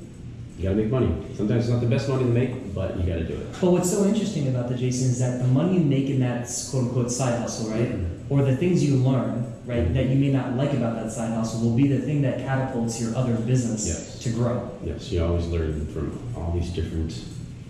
[0.63, 1.13] You got to make money.
[1.35, 3.47] Sometimes it's not the best money to make, but you got to do it.
[3.61, 6.49] But what's so interesting about the Jason is that the money you make in that
[6.71, 7.89] quote unquote side hustle, right?
[7.91, 8.33] Mm-hmm.
[8.33, 9.95] Or the things you learn, right, mm-hmm.
[9.95, 13.01] that you may not like about that side hustle will be the thing that catapults
[13.01, 14.21] your other business Yes.
[14.21, 14.71] to grow.
[14.85, 17.11] Yes, you always learn from all these different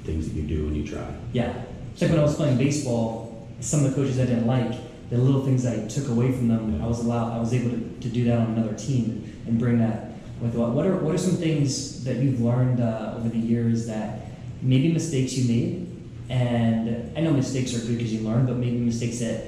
[0.05, 1.07] things that you do and you try.
[1.33, 1.65] Yeah.
[1.95, 4.79] It's like when I was playing baseball, some of the coaches I didn't like,
[5.09, 8.01] the little things I took away from them, I was allowed I was able to,
[8.01, 10.12] to do that on another team and bring that
[10.43, 13.87] with what what are what are some things that you've learned uh, over the years
[13.87, 14.27] that
[14.61, 15.93] maybe mistakes you made
[16.33, 19.45] and I know mistakes are good because you learn, but maybe mistakes that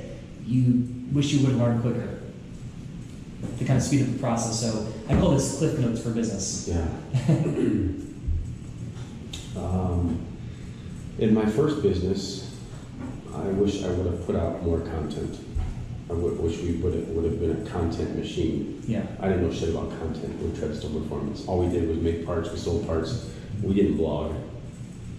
[0.47, 2.20] you wish you would have learned quicker
[3.59, 4.61] to kind of speed up the process.
[4.61, 6.68] So I call this cliff notes for business.
[6.68, 6.86] Yeah.
[9.57, 10.26] um,
[11.18, 12.55] in my first business,
[13.34, 15.38] I wish I would have put out more content.
[16.11, 18.82] I wish we would have, would have been a content machine.
[18.86, 19.07] Yeah.
[19.20, 21.46] I didn't know shit about content with Treadstone Performance.
[21.46, 23.30] All we did was make parts, we sold parts.
[23.62, 24.34] We didn't blog.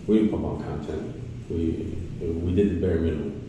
[0.05, 1.15] We didn't pump out content.
[1.49, 3.41] We, we did the bare minimum.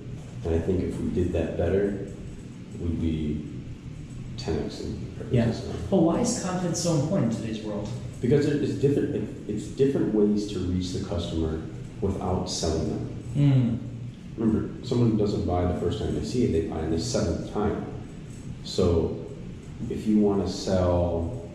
[0.44, 2.08] And I think if we did that better,
[2.80, 3.46] we'd be
[4.38, 5.46] 10x in our Yeah.
[5.46, 5.74] business now.
[5.90, 7.88] But why is content so important in today's world?
[8.22, 11.60] Because it- it's different, it- it's different ways to reach the customer
[12.00, 13.08] without selling them.
[13.36, 13.78] Mm.
[14.36, 17.52] Remember, someone doesn't buy the first time they see it, they buy it the seventh
[17.52, 17.86] time.
[18.64, 19.26] So
[19.88, 21.48] if you want to sell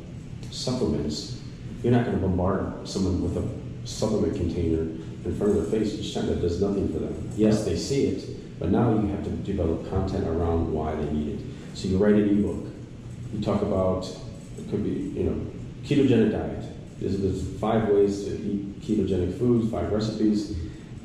[0.50, 1.42] supplements,
[1.84, 5.94] you're not going to bombard someone with a supplement container in front of their face
[6.00, 6.28] each time.
[6.28, 7.30] That does nothing for them.
[7.36, 11.40] Yes, they see it, but now you have to develop content around why they need
[11.40, 11.46] it.
[11.74, 12.66] So you write an ebook.
[13.34, 14.06] You talk about
[14.58, 15.48] it could be you know
[15.84, 16.66] ketogenic diet.
[17.00, 20.56] There's, there's five ways to eat ketogenic foods, five recipes.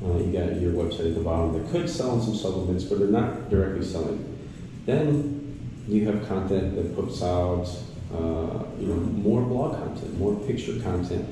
[0.03, 3.07] Uh, you got your website at the bottom that could sell some supplements, but they're
[3.07, 4.37] not directly selling.
[4.85, 7.65] Then you have content that puts out,
[8.13, 11.27] uh, you know, more blog content, more picture content,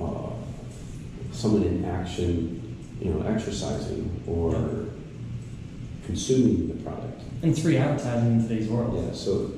[0.00, 0.30] uh,
[1.32, 4.86] someone in action, you know, exercising or
[6.06, 7.22] consuming the product.
[7.42, 9.04] And three, advertising in today's world.
[9.04, 9.52] Yeah, so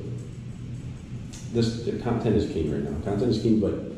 [1.53, 2.98] this the content is king right now.
[3.05, 3.89] Content is king, but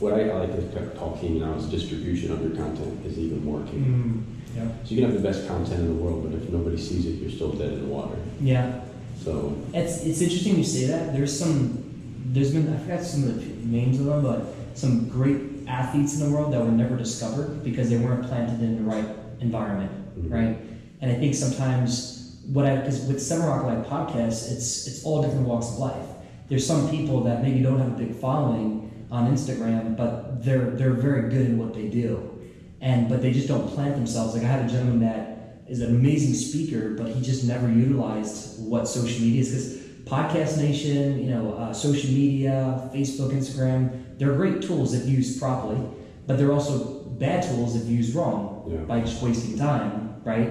[0.00, 3.62] what I like to call king now is distribution of your content is even more
[3.64, 4.24] king.
[4.56, 4.56] Mm.
[4.56, 4.68] Yeah.
[4.84, 7.10] So you can have the best content in the world, but if nobody sees it,
[7.20, 8.16] you're still dead in the water.
[8.40, 8.80] Yeah.
[9.22, 11.12] So It's it's interesting you say that.
[11.12, 11.84] There's some
[12.32, 16.26] there's been I forgot some of the names of them, but some great athletes in
[16.26, 19.06] the world that were never discovered because they weren't planted in the right
[19.40, 20.32] environment, Mhm.
[20.32, 20.56] right?
[21.00, 25.22] And I think sometimes what I because with Seven Rock Life podcast, it's it's all
[25.22, 26.06] different walks of life.
[26.48, 30.92] There's some people that maybe don't have a big following on Instagram, but they're they're
[30.92, 32.38] very good in what they do,
[32.80, 34.34] and but they just don't plant themselves.
[34.34, 38.60] Like I had a gentleman that is an amazing speaker, but he just never utilized
[38.68, 44.34] what social media is because Podcast Nation, you know, uh, social media, Facebook, Instagram, they're
[44.34, 45.80] great tools if used properly,
[46.26, 48.78] but they're also bad tools if used wrong Yeah.
[48.78, 50.50] by just wasting time, right?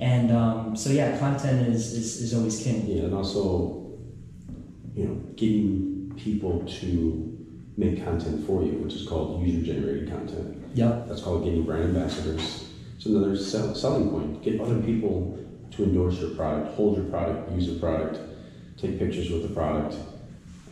[0.00, 2.86] And um, so yeah, content is, is, is always king.
[2.86, 3.98] yeah, and also,
[4.94, 7.37] you know, getting people to
[7.78, 10.60] make content for you, which is called user-generated content.
[10.74, 11.06] Yep.
[11.06, 12.68] That's called getting brand ambassadors.
[12.96, 14.42] It's another sell, selling point.
[14.42, 15.38] Get other people
[15.70, 18.18] to endorse your product, hold your product, use your product,
[18.76, 19.94] take pictures with the product.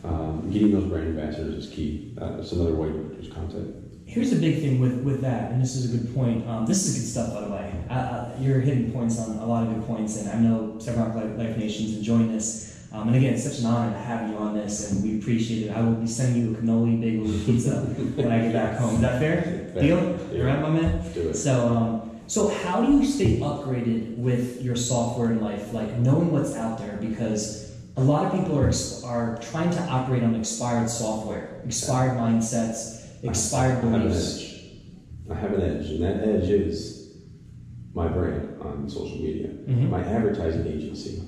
[0.03, 2.13] Um, getting those brand ambassadors is key.
[2.19, 3.75] Uh, that's another way to produce content.
[4.05, 6.47] Here's a big thing with, with that, and this is a good point.
[6.47, 7.73] Um, this is good stuff, by the way.
[7.89, 11.07] Uh, uh, you're hitting points on a lot of good points, and I know several
[11.37, 12.76] Life Nation's enjoying this.
[12.97, 15.67] Um, and again, it's such an honor to have you on this, and we appreciate
[15.67, 15.77] it.
[15.77, 17.81] I will be sending you a cannoli bagel and pizza
[18.15, 18.95] when I get back home.
[18.95, 19.69] Is that fair?
[19.73, 19.81] Fair.
[19.83, 20.19] Deal?
[20.31, 20.43] Yeah.
[20.45, 21.13] Right, my man?
[21.13, 21.35] Do it.
[21.35, 26.31] So, um, so how do you stay upgraded with your software in life, like knowing
[26.31, 26.97] what's out there?
[26.97, 28.71] Because a lot of people are
[29.05, 34.55] are trying to operate on expired software, expired mindsets, expired I have an edge.
[35.29, 37.15] I have an edge, and that edge is
[37.93, 39.89] my brand on social media, Mhm.
[39.89, 41.21] my advertising agency.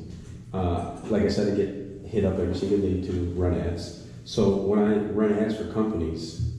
[0.53, 4.07] Uh, like I said, I get hit up every single day to run ads.
[4.25, 6.53] So when I run ads for companies,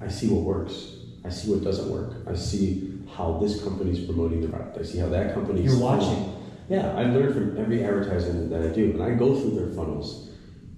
[0.00, 0.96] I see what works.
[1.24, 2.16] I see what doesn't work.
[2.28, 4.78] I see how this company is promoting the product.
[4.78, 6.34] I see how that company is You're watching.
[6.68, 10.30] Yeah, I learn from every advertising that I do, and I go through their funnels,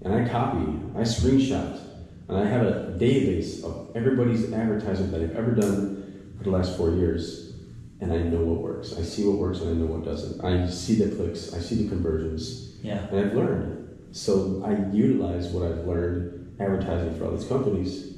[0.02, 1.78] and I copy, I screenshot,
[2.28, 6.76] and I have a database of everybody's advertising that I've ever done for the last
[6.76, 7.45] four years,
[8.01, 8.94] and I know what works.
[8.99, 10.44] I see what works, and I know what doesn't.
[10.44, 13.07] I see the clicks, I see the conversions, Yeah.
[13.11, 13.88] and I've learned.
[14.12, 18.14] So I utilize what I've learned advertising for all these companies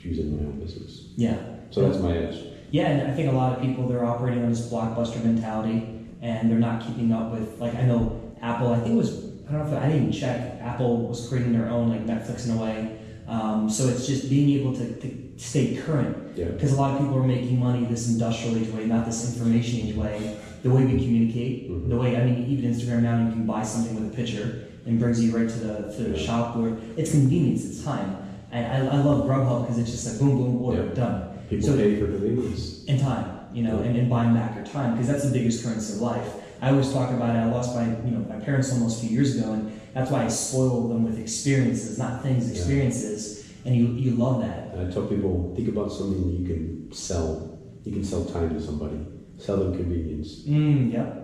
[0.00, 1.08] to use in my own business.
[1.16, 1.36] Yeah.
[1.70, 2.38] So that's my edge.
[2.70, 6.50] Yeah, and I think a lot of people they're operating on this blockbuster mentality, and
[6.50, 7.60] they're not keeping up with.
[7.60, 8.72] Like I know Apple.
[8.72, 9.24] I think it was.
[9.48, 10.60] I don't know if I didn't even check.
[10.60, 12.98] Apple was creating their own like Netflix in a way.
[13.28, 16.46] Um, so it's just being able to, to stay current Yeah.
[16.46, 19.86] because a lot of people are making money this industrial age way, not this information
[19.88, 20.36] age way.
[20.62, 21.88] The way we communicate, Mhm.
[21.90, 24.98] the way I mean, even Instagram now, you can buy something with a picture and
[24.98, 26.26] brings you right to the to the Yeah.
[26.26, 28.16] shop where it's convenience, it's time.
[28.52, 30.94] And I, I love Grubhub because it's just like boom, boom, order, Yeah.
[30.94, 32.80] done People So- pay for convenience.
[32.88, 35.94] and time, you know, and, and buying back your time because that's the biggest currency
[35.94, 36.28] of life.
[36.62, 37.40] I always talk about it.
[37.40, 40.24] I lost my, you know, my parents almost a few years ago, and that's why
[40.24, 42.52] I spoil them with experiences, not things, Yeah.
[42.56, 43.33] experiences.
[43.64, 44.74] And you, you love that.
[44.74, 47.58] And I tell people, think about something that you can sell.
[47.84, 48.98] You can sell time to somebody.
[49.38, 50.42] Sell them convenience.
[50.46, 51.20] Mm, yep.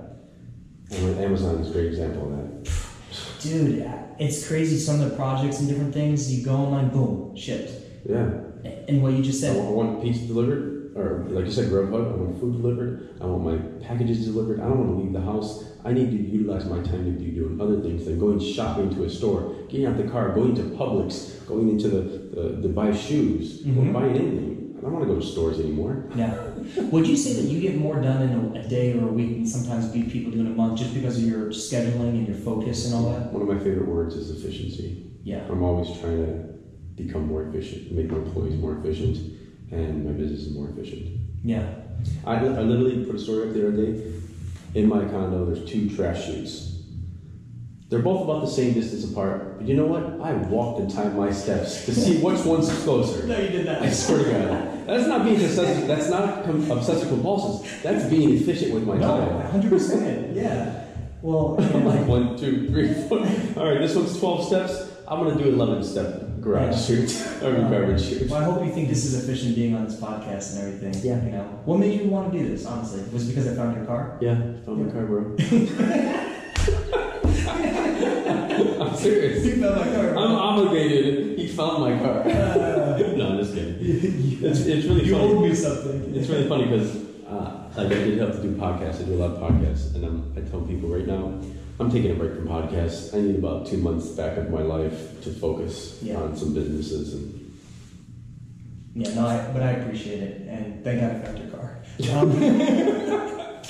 [0.92, 2.72] And Amazon is a great example of that.
[3.40, 4.78] Dude, it's crazy.
[4.78, 7.70] Some of the projects and different things, you go online, boom, shipped.
[8.08, 8.30] Yeah.
[8.88, 10.79] And what you just I said, want- I want pizza delivered.
[11.00, 12.12] Or like you said, Grubhub.
[12.12, 13.16] I want food delivered.
[13.20, 14.60] I want my packages delivered.
[14.60, 15.64] I don't want to leave the house.
[15.84, 19.04] I need to utilize my time to be doing other things than going shopping to
[19.04, 22.00] a store, getting out the car, going to Publix, going into the,
[22.34, 23.88] the to buy shoes, Mhm.
[23.88, 24.74] or buying anything.
[24.78, 26.04] I don't want to go to stores anymore.
[26.16, 26.34] Yeah.
[26.90, 29.36] Would you say that you get more done in a, a day or a week
[29.36, 32.36] and sometimes beat people do in a month just because of your scheduling and your
[32.36, 33.30] focus and all that?
[33.32, 35.10] One of my favorite words is efficiency.
[35.22, 35.46] Yeah.
[35.50, 39.18] I'm always trying to become more efficient, make my employees more efficient,
[39.70, 41.18] and my business is more efficient.
[41.44, 41.68] Yeah.
[42.26, 44.12] I, I literally put a story up the other day.
[44.74, 46.68] In my condo, there's two trash chutes.
[47.88, 50.04] They're both about the same distance apart, but you know what?
[50.24, 53.26] I walked and timed my steps to see which one's closer.
[53.26, 53.82] No, you did that.
[53.82, 54.86] I swear to God.
[54.86, 55.88] That's not being obsessive.
[55.88, 57.82] That's not com- obsessive compulsive.
[57.82, 59.18] That's being efficient with my No,
[59.50, 59.60] time.
[59.60, 60.36] 100%.
[60.36, 60.84] Yeah.
[61.20, 63.18] Well, like, one, two, three, four.
[63.60, 64.89] All right, this one's 12 steps.
[65.10, 67.06] I'm gonna do 11 step garage Yeah.
[67.06, 68.30] chute or garbage chute.
[68.30, 70.94] well, I hope you think this is efficient being on this podcast and everything.
[71.04, 71.24] Yeah.
[71.24, 72.64] You know, what made you want to do this?
[72.64, 74.16] Honestly, was it because I found your car?
[74.20, 75.36] Yeah, I found my car, bro.
[78.80, 79.44] I'm serious.
[79.44, 80.10] You found my car.
[80.16, 81.38] I'm obligated.
[81.38, 82.24] He found my car.
[82.24, 83.76] no, I'm just kidding.
[83.80, 85.24] It's, it's really you funny.
[85.32, 86.14] owed me something.
[86.14, 86.96] It's really funny because
[87.26, 89.00] uh, like I did have to do podcasts.
[89.00, 91.40] I do a lot of podcasts, and I'm, I tell people right now,
[91.80, 93.14] I'm taking a break from podcasts.
[93.16, 96.16] I need about two months back of my life to focus Yeah.
[96.20, 97.36] on some businesses and.
[98.94, 101.78] Yeah, no, I, but I appreciate it, and thank God I found your car.
[102.12, 103.62] Um, a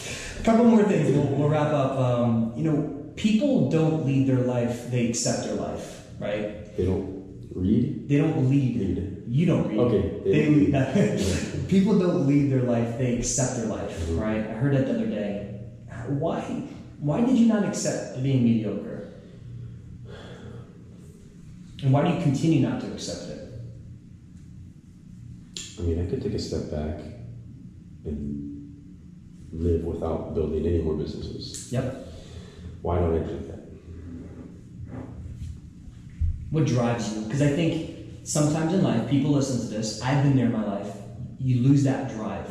[0.45, 1.99] couple more things, we'll, we'll wrap up.
[1.99, 6.75] Um, you know, people don't lead their life; they accept their life, right?
[6.77, 8.09] They don't read.
[8.09, 8.77] They don't lead.
[8.81, 9.23] Lead.
[9.29, 9.79] You don't read.
[9.79, 11.69] Okay, They they- lead.
[11.69, 14.21] people don't lead their life; they accept their life, Mhm.
[14.21, 14.41] right?
[14.51, 15.61] I heard that the other day.
[16.09, 16.43] Why?
[17.01, 19.09] Why did you not accept being mediocre?
[21.83, 23.53] And why do you continue not to accept it?
[25.79, 27.01] I mean, I could take a step back
[28.05, 28.77] and
[29.51, 31.73] live without building any more businesses.
[31.73, 32.07] Yep.
[32.83, 33.61] Why don't I do that?
[36.51, 37.23] What drives you?
[37.23, 40.03] Because I think sometimes in life, people listen to this.
[40.03, 40.95] I've been there in my life.
[41.39, 42.51] You lose that drive.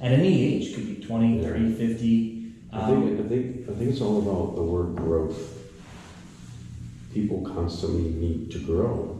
[0.00, 2.33] At any age, could be 20, 30, 50.
[2.74, 5.52] I Um, think, I think I think it's all about the word growth.
[7.10, 9.16] People constantly need to grow.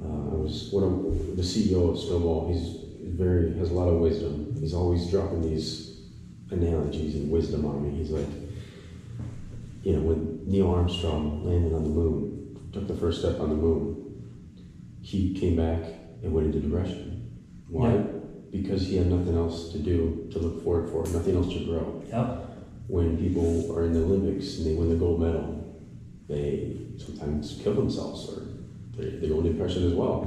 [0.00, 2.42] Uh, I was one of the CEO of Snowball.
[2.42, 4.54] He's very has a lot of wisdom.
[4.60, 5.80] He's always dropping these
[6.50, 7.90] analogies and wisdom on me.
[7.90, 8.28] He's like,
[9.82, 12.28] you know, when Neil Armstrong landed on the moon,
[12.72, 13.94] took the first step on the moon,
[15.00, 17.16] he came back and went into depression.
[17.68, 17.92] Why?
[17.94, 18.21] Yeah.
[18.52, 21.96] Because he had nothing else to do to look forward for, nothing else to grow
[22.12, 22.28] Yep.
[22.86, 25.56] when people are in the Olympics and they win the gold medal,
[26.28, 28.44] they sometimes kill themselves or
[28.96, 30.22] they, they go into depression as well.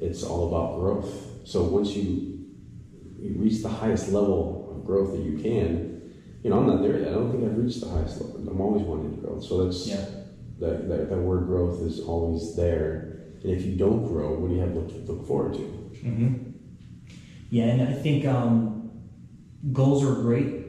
[0.00, 1.28] It's all about growth.
[1.44, 2.20] So once you,
[3.16, 5.68] you reach the highest level of growth that you can,
[6.42, 7.10] you know, I'm not there yet.
[7.10, 8.34] I don't think I've reached the highest level.
[8.48, 9.38] I'm always wanting to grow.
[9.38, 10.02] So that's Yeah.
[10.58, 12.98] that, that, that word growth is always there.
[13.42, 15.66] And if you don't grow, what do you have to look, look forward to?
[16.00, 16.28] hmm
[17.52, 18.90] Yeah, and I think um,
[19.72, 20.64] goals are great,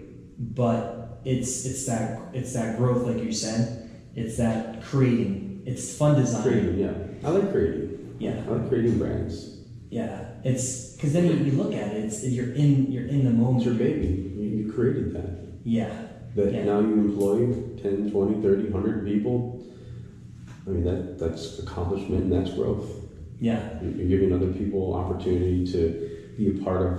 [0.54, 3.90] but it's it's that it's that growth, like you said.
[4.16, 5.64] It's that creating.
[5.66, 6.44] It's fun design.
[6.44, 6.94] Creating, yeah.
[7.26, 8.18] I like creating.
[8.20, 9.60] Yeah, I like creating brands.
[9.90, 10.26] yeah.
[10.44, 12.04] It's because then you, you look at it.
[12.04, 13.64] It's you're in you're in the It's moment.
[13.64, 14.08] your baby.
[14.36, 15.30] You, you created that.
[15.64, 15.90] Yeah,
[16.36, 16.66] that Yeah.
[16.66, 17.38] now you employ
[17.82, 19.64] 10 20 30 100 people
[20.68, 22.90] i mean that that's accomplishment and that's growth
[23.40, 25.82] yeah, you're giving other people opportunity to
[26.38, 26.96] be a part of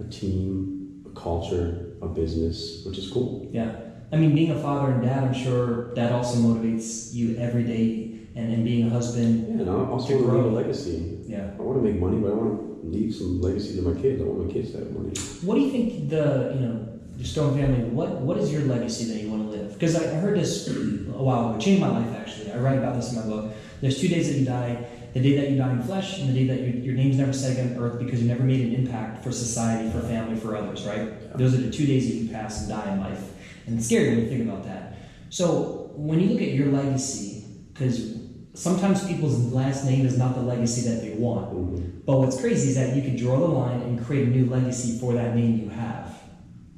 [0.00, 3.80] a team a culture a business which is cool yeah.
[4.12, 8.12] I mean, being a father and dad, I'm sure that also motivates you every day,
[8.36, 9.48] and, and being a husband.
[9.48, 11.50] yeah and i also want to leave a legacy Yeah.
[11.58, 12.52] i want to make money but i want
[12.82, 15.14] to leave some legacy to my kids i want my kids to have money
[15.46, 16.76] What do you think the you know
[17.16, 17.80] your Stone family?
[17.98, 19.68] What what is your legacy that you want to live?
[19.72, 20.52] Because I, I heard this
[21.20, 21.54] a while ago.
[21.58, 22.50] It changed my life actually.
[22.50, 23.52] I write about this in my book.
[23.80, 24.72] There's two days that you die:
[25.14, 27.32] the day that you die in flesh, and the day that your, your name's never
[27.32, 30.56] said again on earth because you never made an impact for society, for family, for
[30.56, 30.84] others.
[30.84, 31.36] Right?
[31.38, 33.22] Those are the two days that you pass and die in life,
[33.66, 34.98] and it's scary when you think about that.
[35.30, 38.18] So when you look at your legacy, because
[38.54, 41.52] sometimes people's last name is not the legacy that they want.
[41.52, 42.04] Mhm.
[42.04, 44.98] But what's crazy is that you can draw the line and create a new legacy
[44.98, 46.14] for that name you have,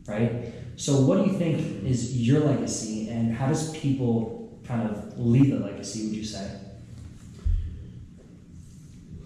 [0.07, 0.53] right?
[0.77, 5.53] So, what do you think is your legacy, and how does people kind of leave
[5.53, 6.07] a legacy?
[6.07, 6.47] Would you say?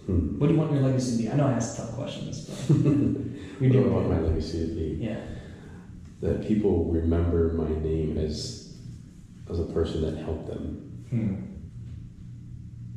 [0.05, 0.39] Hmm.
[0.39, 1.29] What do you want your legacy to be?
[1.29, 2.75] I know I asked tough questions, but
[3.59, 5.19] we do I want my legacy to be Yeah,
[6.21, 8.75] that people remember my name as
[9.49, 11.35] as a person that helped them hmm.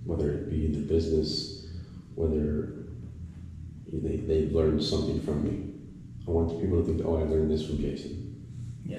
[0.05, 1.67] whether it be in their business,
[2.15, 2.85] whether
[3.93, 5.71] they, they learned something from me.
[6.27, 8.45] I want people to think, oh, I learned this from Jason.
[8.85, 8.99] Yeah.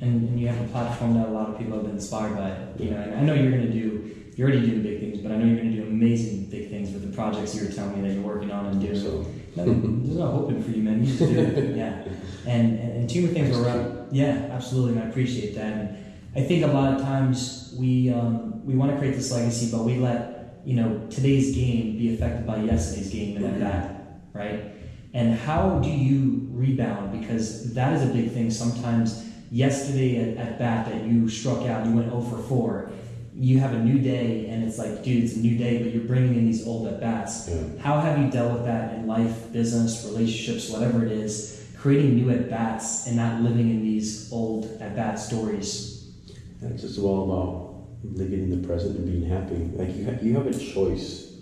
[0.00, 2.82] And, and you have a platform that a lot of people have been inspired by.
[2.82, 5.32] You know, and I know you're going to do, you're already doing big things, but
[5.32, 8.00] I know you're going to do amazing big things with the projects you were telling
[8.00, 8.98] me that you're working on and doing.
[8.98, 9.26] So,
[9.56, 11.04] there's no hoping for you, man.
[11.04, 11.76] You just do it.
[11.76, 12.04] Yeah.
[12.46, 14.08] And, and, and two more things were around.
[14.10, 14.94] Yeah, absolutely.
[14.94, 15.72] And I appreciate that.
[15.72, 19.70] And I think a lot of times we, um, we want to create this legacy,
[19.70, 24.20] but we let, you know, today's game be affected by yesterday's game and at that,
[24.32, 24.64] right?
[25.12, 27.20] And how do you rebound?
[27.20, 28.50] Because that is a big thing.
[28.50, 32.90] Sometimes yesterday at, at bat that you struck out, you went 0 for 4.
[33.34, 36.04] You have a new day, and it's like, dude, it's a new day, but you're
[36.04, 37.48] bringing in these old at bats.
[37.48, 37.62] yeah.
[37.80, 42.30] How have you dealt with that in life, business, relationships, whatever it is, creating new
[42.30, 46.12] at bats and not living in these old at bat stories?
[46.60, 49.56] It's just all about living in the present and being happy.
[49.76, 51.36] Like you, ha- you have a choice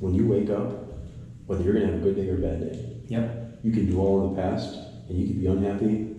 [0.00, 0.92] when you wake up
[1.46, 2.96] whether you're gonna have a good day or a bad day.
[3.08, 3.60] Yep.
[3.62, 4.74] You can dwell in the past,
[5.08, 6.13] and you can be unhappy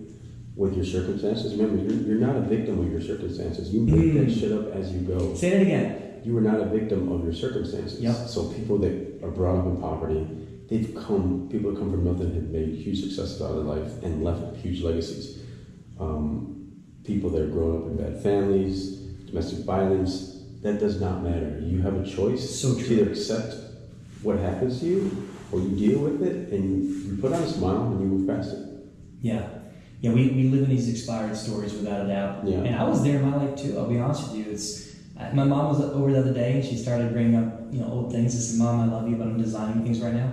[0.56, 1.54] with your circumstances.
[1.54, 3.72] Remember, you're, you're not a victim of your circumstances.
[3.72, 4.40] You make that Mm.
[4.40, 5.34] shit up as you go.
[5.34, 6.22] Say that again.
[6.24, 8.00] You are not a victim of your circumstances.
[8.00, 8.14] Yep.
[8.26, 10.26] So people that are brought up in poverty,
[10.68, 11.48] they've come.
[11.50, 14.56] People that come from nothing have made huge successes out of their life and left
[14.56, 15.38] huge legacies.
[16.00, 16.72] Um,
[17.04, 18.96] people that are growing up in bad families,
[19.26, 21.60] domestic violence, that does not matter.
[21.62, 23.54] You have a choice So to either accept
[24.22, 27.92] what happens to you or you deal with it and you put on a smile
[27.92, 28.66] and you move past it.
[29.20, 29.48] Yeah.
[30.00, 32.46] Yeah, we, we live in these expired stories without a doubt.
[32.46, 32.58] Yeah.
[32.58, 34.50] And I was there in my life too, I'll be honest with you.
[34.52, 37.80] It's I- my mom was over the other day and she started bringing up, you
[37.80, 38.34] know, old things.
[38.36, 40.32] I said, Mom, I love you, but I'm designing things right now.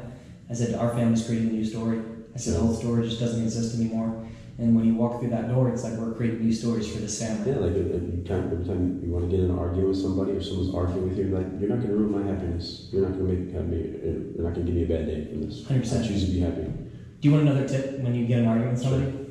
[0.50, 2.00] I said, Our family's creating a new story.
[2.36, 4.26] I said, the old story just doesn't exist anymore.
[4.58, 7.20] And when you walk through that door, it's like we're creating new stories for this
[7.22, 7.52] family.
[7.52, 9.98] Yeah, like uh, every time, every time you want to get in an argument with
[10.02, 12.90] somebody or someone's arguing with you, like you're not going to ruin my happiness.
[12.92, 13.80] You're not going to make me.
[14.02, 15.62] Uh, you're not going to give me a bad day from this.
[15.64, 16.04] 100%.
[16.04, 16.64] I choose to be happy.
[16.64, 19.23] Do you want another tip when you get in an argument with somebody?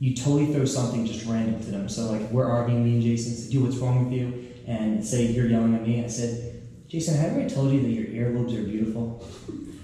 [0.00, 1.88] You totally throw something just random to them.
[1.88, 5.26] So like we're arguing, me and Jason said, "Dude, what's wrong with you?" And say
[5.26, 6.04] you're yelling at me.
[6.04, 9.26] I said, "Jason, have I ever told you that your earlobes are beautiful?"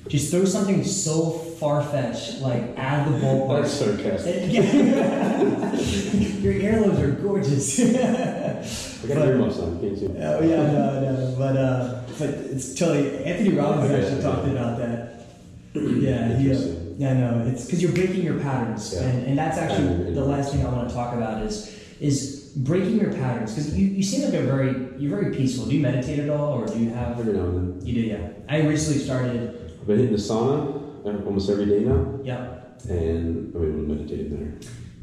[0.06, 3.62] Just throw something so far fetched, like out of the ballpark.
[3.62, 4.52] That's sarcastic.
[6.42, 7.80] your earlobes are gorgeous.
[7.80, 9.80] I got earmuffs on.
[9.80, 10.06] Can't see.
[10.06, 13.24] Oh yeah, no, no, but uh, but it's totally.
[13.24, 15.26] Anthony Robbins actually talked about that.
[15.72, 16.83] Yeah, he, Interesting.
[16.96, 19.02] Yeah, no, it's because you're breaking your patterns, Yeah.
[19.02, 22.52] and, and that's actually And- the last thing I want to talk about is is
[22.56, 25.66] breaking your patterns because you, you seem like a very you're very peaceful.
[25.66, 27.18] Do you meditate at all, or do you have?
[27.18, 27.86] Every now and then.
[27.86, 28.28] You do, yeah.
[28.48, 29.72] I recently started.
[29.80, 32.54] I've been hitting the sauna almost every day now, Yeah,
[32.88, 34.54] and I'm able to meditate in there.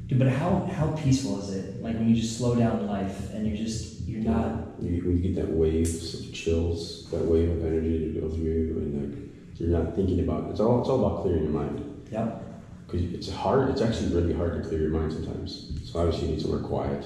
[0.08, 1.82] dude, but how how peaceful is it?
[1.82, 4.68] Like when you just slow down life and you're just you're not.
[4.82, 8.44] You, when you get that wave of chills, that wave of energy that goes through
[8.46, 9.31] you, and like
[9.62, 11.78] you're not thinking about it's all it's all about clearing your mind.
[12.12, 12.44] Yep.
[12.88, 13.70] because it's hard.
[13.70, 15.52] It's actually really hard to clear your mind sometimes.
[15.86, 17.06] So obviously you need somewhere quiet,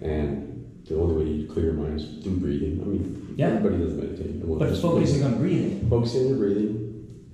[0.00, 2.80] and the only way you clear your mind is through breathing.
[2.82, 3.48] I mean, Yeah.
[3.50, 4.34] everybody does meditate.
[4.44, 5.88] we'll But just focusing on breathing.
[5.88, 6.72] focusing on your breathing,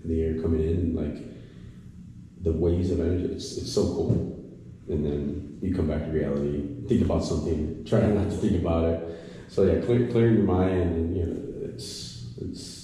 [0.03, 1.17] and the air coming in, and like
[2.43, 3.25] the waves of energy.
[3.35, 4.11] It's it's so cool.
[4.89, 8.85] And then you come back to reality, think about something, try not to think about
[8.93, 8.99] it.
[9.49, 11.37] So yeah, clear, clearing your mind, and you know,
[11.71, 11.89] it's
[12.45, 12.76] it's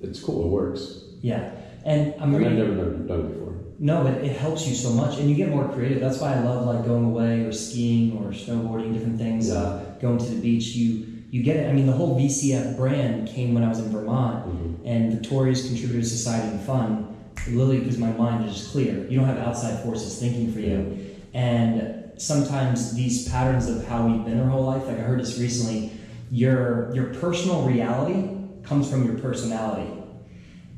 [0.00, 0.44] it's cool.
[0.44, 1.00] It works.
[1.22, 1.50] Yeah,
[1.84, 3.54] and I'm I've never done, done it before.
[3.78, 6.00] No, but it helps you so much, and you get more creative.
[6.00, 9.50] That's why I love like going away or skiing or snowboarding, different things.
[9.50, 11.68] Uh, going to the beach, you you get it.
[11.68, 14.74] I mean, the whole VCF brand came when I was in Vermont, Mhm.
[14.84, 17.08] and Victoria's Contributor Society and Fun.
[17.48, 19.06] Literally, because my mind is just clear.
[19.08, 20.96] You don't have outside forces thinking for you,
[21.34, 24.86] and sometimes these patterns of how we've been our whole life.
[24.86, 25.90] Like I heard this recently.
[26.30, 28.30] Your your personal reality
[28.66, 29.92] comes from your personality.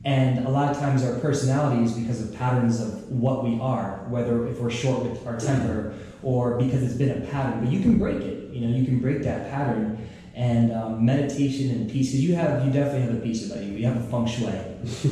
[0.05, 4.07] And a lot of times our personality is because of patterns of what we are,
[4.09, 7.65] whether if we're short with our temper or because it's been a pattern.
[7.65, 8.51] But you can break it.
[8.51, 10.09] You know, you can break that pattern.
[10.35, 13.73] And um, meditation and peace, because you have, you definitely have a peace about you.
[13.73, 14.53] You have a feng shui,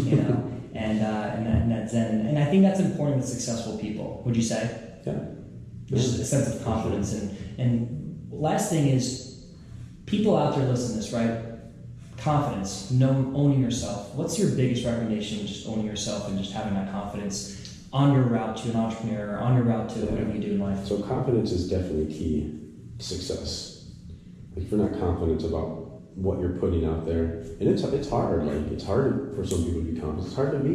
[0.09, 2.27] you know, and uh, and, that, and that zen.
[2.27, 4.23] And I think that's important with successful people.
[4.25, 4.83] Would you say?
[5.05, 5.19] Yeah.
[5.87, 7.13] just a sense of confidence.
[7.13, 9.47] And and last thing is,
[10.07, 11.46] people out there listen to this, right?
[12.27, 14.13] Confidence, know, owning yourself.
[14.17, 15.47] What's your biggest recommendation?
[15.47, 19.55] Just owning yourself and just having that confidence on your route to an entrepreneur, on
[19.55, 20.85] your route to whatever you do in life.
[20.87, 22.53] So confidence is definitely key
[22.99, 23.93] to success.
[24.57, 28.45] If you're not confident about what you're putting out there, and it's it's hard.
[28.45, 30.27] Like it's hard for some people to be confident.
[30.27, 30.71] It's hard to be.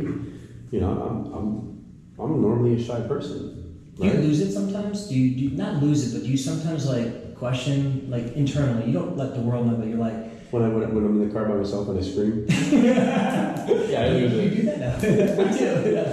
[0.72, 1.84] You know, I'm I'm
[2.18, 3.92] I'm normally a shy person.
[4.00, 5.10] Do you lose it sometimes?
[5.10, 8.88] Do you, do you not lose it, but do you sometimes like question like internally?
[8.88, 11.22] You don't let the world know, but you're like, When I when, I- when I'm
[11.22, 12.46] in the car by myself and I scream.
[12.50, 14.96] yeah, I you, lose you do that now.
[15.44, 15.66] I do.
[15.92, 16.10] Yeah.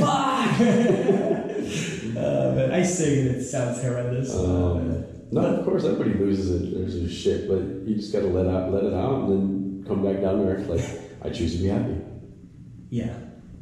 [0.00, 0.60] Fuck.
[2.16, 4.34] uh, but I sing and it sounds horrendous.
[4.34, 6.74] Um, no, of course everybody loses it.
[6.74, 10.02] There's their shit, but you just gotta let out, let it out, and then come
[10.04, 10.66] back down to earth.
[10.68, 10.84] Like
[11.22, 11.96] I choose to be happy.
[12.90, 13.16] yeah,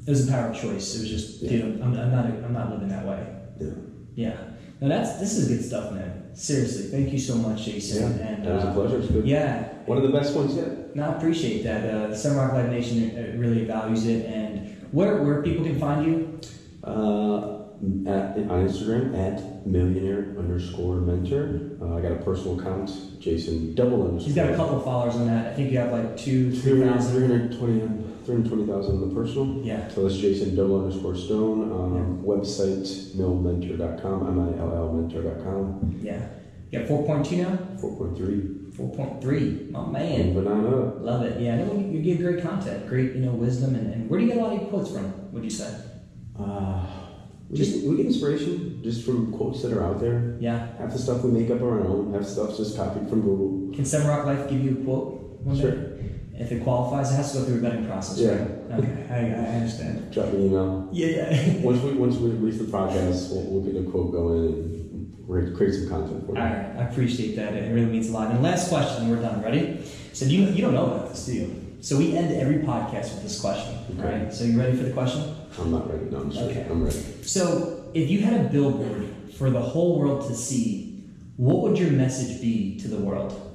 [0.06, 0.94] it was a power of choice.
[0.96, 3.26] It was just, dude, I'm, I'm not, I'm not living that way.
[3.60, 3.70] Yeah,
[4.14, 4.36] Yeah.
[4.80, 6.21] No, that's this is good stuff, man.
[6.34, 8.18] Seriously, thank you so much, Jason.
[8.18, 8.26] yeah.
[8.26, 8.98] And That was a uh, pleasure.
[8.98, 9.26] It's good.
[9.26, 10.94] yeah, One of the best ones yet.
[10.96, 11.84] no, I appreciate that.
[11.84, 14.26] Uh, Seven Rock Life Nation uh, really values it.
[14.26, 16.40] And where where people can find you?
[16.84, 17.58] Uh,
[18.06, 21.72] at, on Instagram at millionaire underscore mentor.
[21.82, 24.26] Uh, I got a personal account, Jason double underscore.
[24.26, 25.52] He's got a couple of followers on that.
[25.52, 27.12] I think you have like two, three thousand.
[27.18, 29.64] 320 320,000 on the personal.
[29.64, 29.88] Yeah.
[29.88, 31.70] So that's Jason double underscore stone.
[31.72, 36.00] Um, Website millmentor.com, M-I-L-L mentor.com.
[36.02, 36.26] Yeah.
[36.70, 37.58] You got four point two now.
[37.80, 38.74] 4.3.
[38.74, 39.68] Four point three.
[39.70, 40.36] My man.
[40.46, 41.00] Up.
[41.02, 41.40] Love it.
[41.40, 41.56] Yeah.
[41.56, 44.32] No, you, you give great content, great you know wisdom, and, and where do you
[44.32, 45.32] get a lot of your quotes from?
[45.32, 45.74] Would you say?
[46.38, 46.86] Uh,
[47.50, 50.36] we, just, we get inspiration just from quotes that are out there.
[50.40, 50.74] Yeah.
[50.78, 53.74] Half the stuff we make up our own, half the stuff's just copied from Google.
[53.74, 55.18] Can Seven Rock Life give you a quote
[55.54, 55.70] Sure.
[55.72, 55.91] day?
[56.34, 58.18] If it qualifies, it has to go through a vetting process.
[58.18, 58.30] Yeah.
[58.30, 58.80] Right?
[58.80, 59.06] Okay.
[59.10, 60.10] I, I understand.
[60.12, 60.88] Drop me an email.
[60.92, 61.06] Yeah.
[61.32, 61.60] Yeah.
[61.62, 65.54] Once we once we release the podcast, we'll, we'll get a quote going and we'll
[65.56, 66.42] create some content for All you.
[66.42, 67.52] right, I appreciate that.
[67.54, 68.30] It really means a lot.
[68.30, 69.42] And last question, we're done.
[69.42, 69.84] Ready?
[70.14, 71.56] So you you don't know about this, do you?
[71.82, 73.74] So we end every podcast with this question.
[73.76, 74.24] All Okay.
[74.24, 74.32] right.
[74.32, 75.34] So you ready for the question?
[75.58, 76.06] I'm not ready.
[76.10, 76.66] No, I'm just Okay.
[76.70, 76.96] I'm ready.
[77.22, 79.06] So if you had a billboard
[79.36, 81.04] for the whole world to see,
[81.36, 83.51] what would your message be to the world?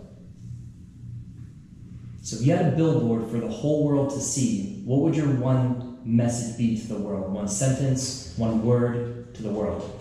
[2.27, 5.27] So if you had a billboard for the whole world to see, what would your
[5.27, 7.31] one message be to the world?
[7.31, 9.97] One sentence, one word to the world.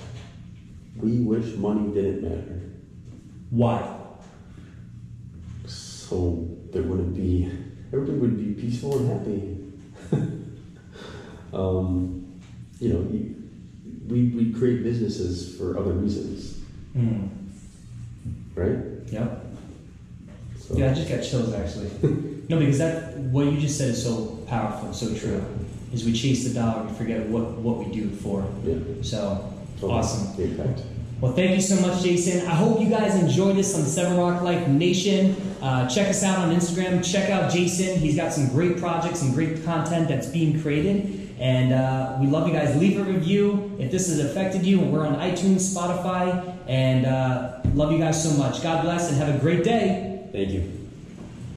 [0.96, 2.62] We wish money didn't matter,
[3.50, 3.96] Why?
[5.66, 7.44] so there wouldn't be
[7.92, 10.42] everybody would be peaceful and happy.
[11.56, 12.40] um,
[12.80, 13.06] you know,
[14.08, 16.58] we we create businesses for other reasons,
[16.92, 17.26] Hmm.
[18.56, 18.78] right?
[19.12, 19.45] Yep.
[20.66, 21.90] So, Yeah, I just got chills actually.
[22.48, 25.44] no, because that what you just said is so powerful, so true.
[25.92, 28.44] Is we chase the dollar, we forget what what we do it for.
[28.64, 28.74] yeah.
[29.02, 29.92] So Totally.
[29.98, 30.42] awesome.
[30.42, 30.82] Impact.
[31.20, 32.46] Well, thank you so much, Jason.
[32.46, 35.34] I hope you guys enjoyed this on Seven Rock Life Nation.
[35.62, 37.02] Uh, check us out on Instagram.
[37.10, 37.98] Check out Jason.
[37.98, 41.34] He's got some great projects and great content that's being created.
[41.38, 42.76] And uh, we love you guys.
[42.76, 44.80] Leave a review if this has affected you.
[44.80, 46.54] And we're on iTunes, Spotify.
[46.66, 48.62] And uh, love you guys so much.
[48.62, 50.15] God bless and have a great day.
[50.36, 50.75] Thank you.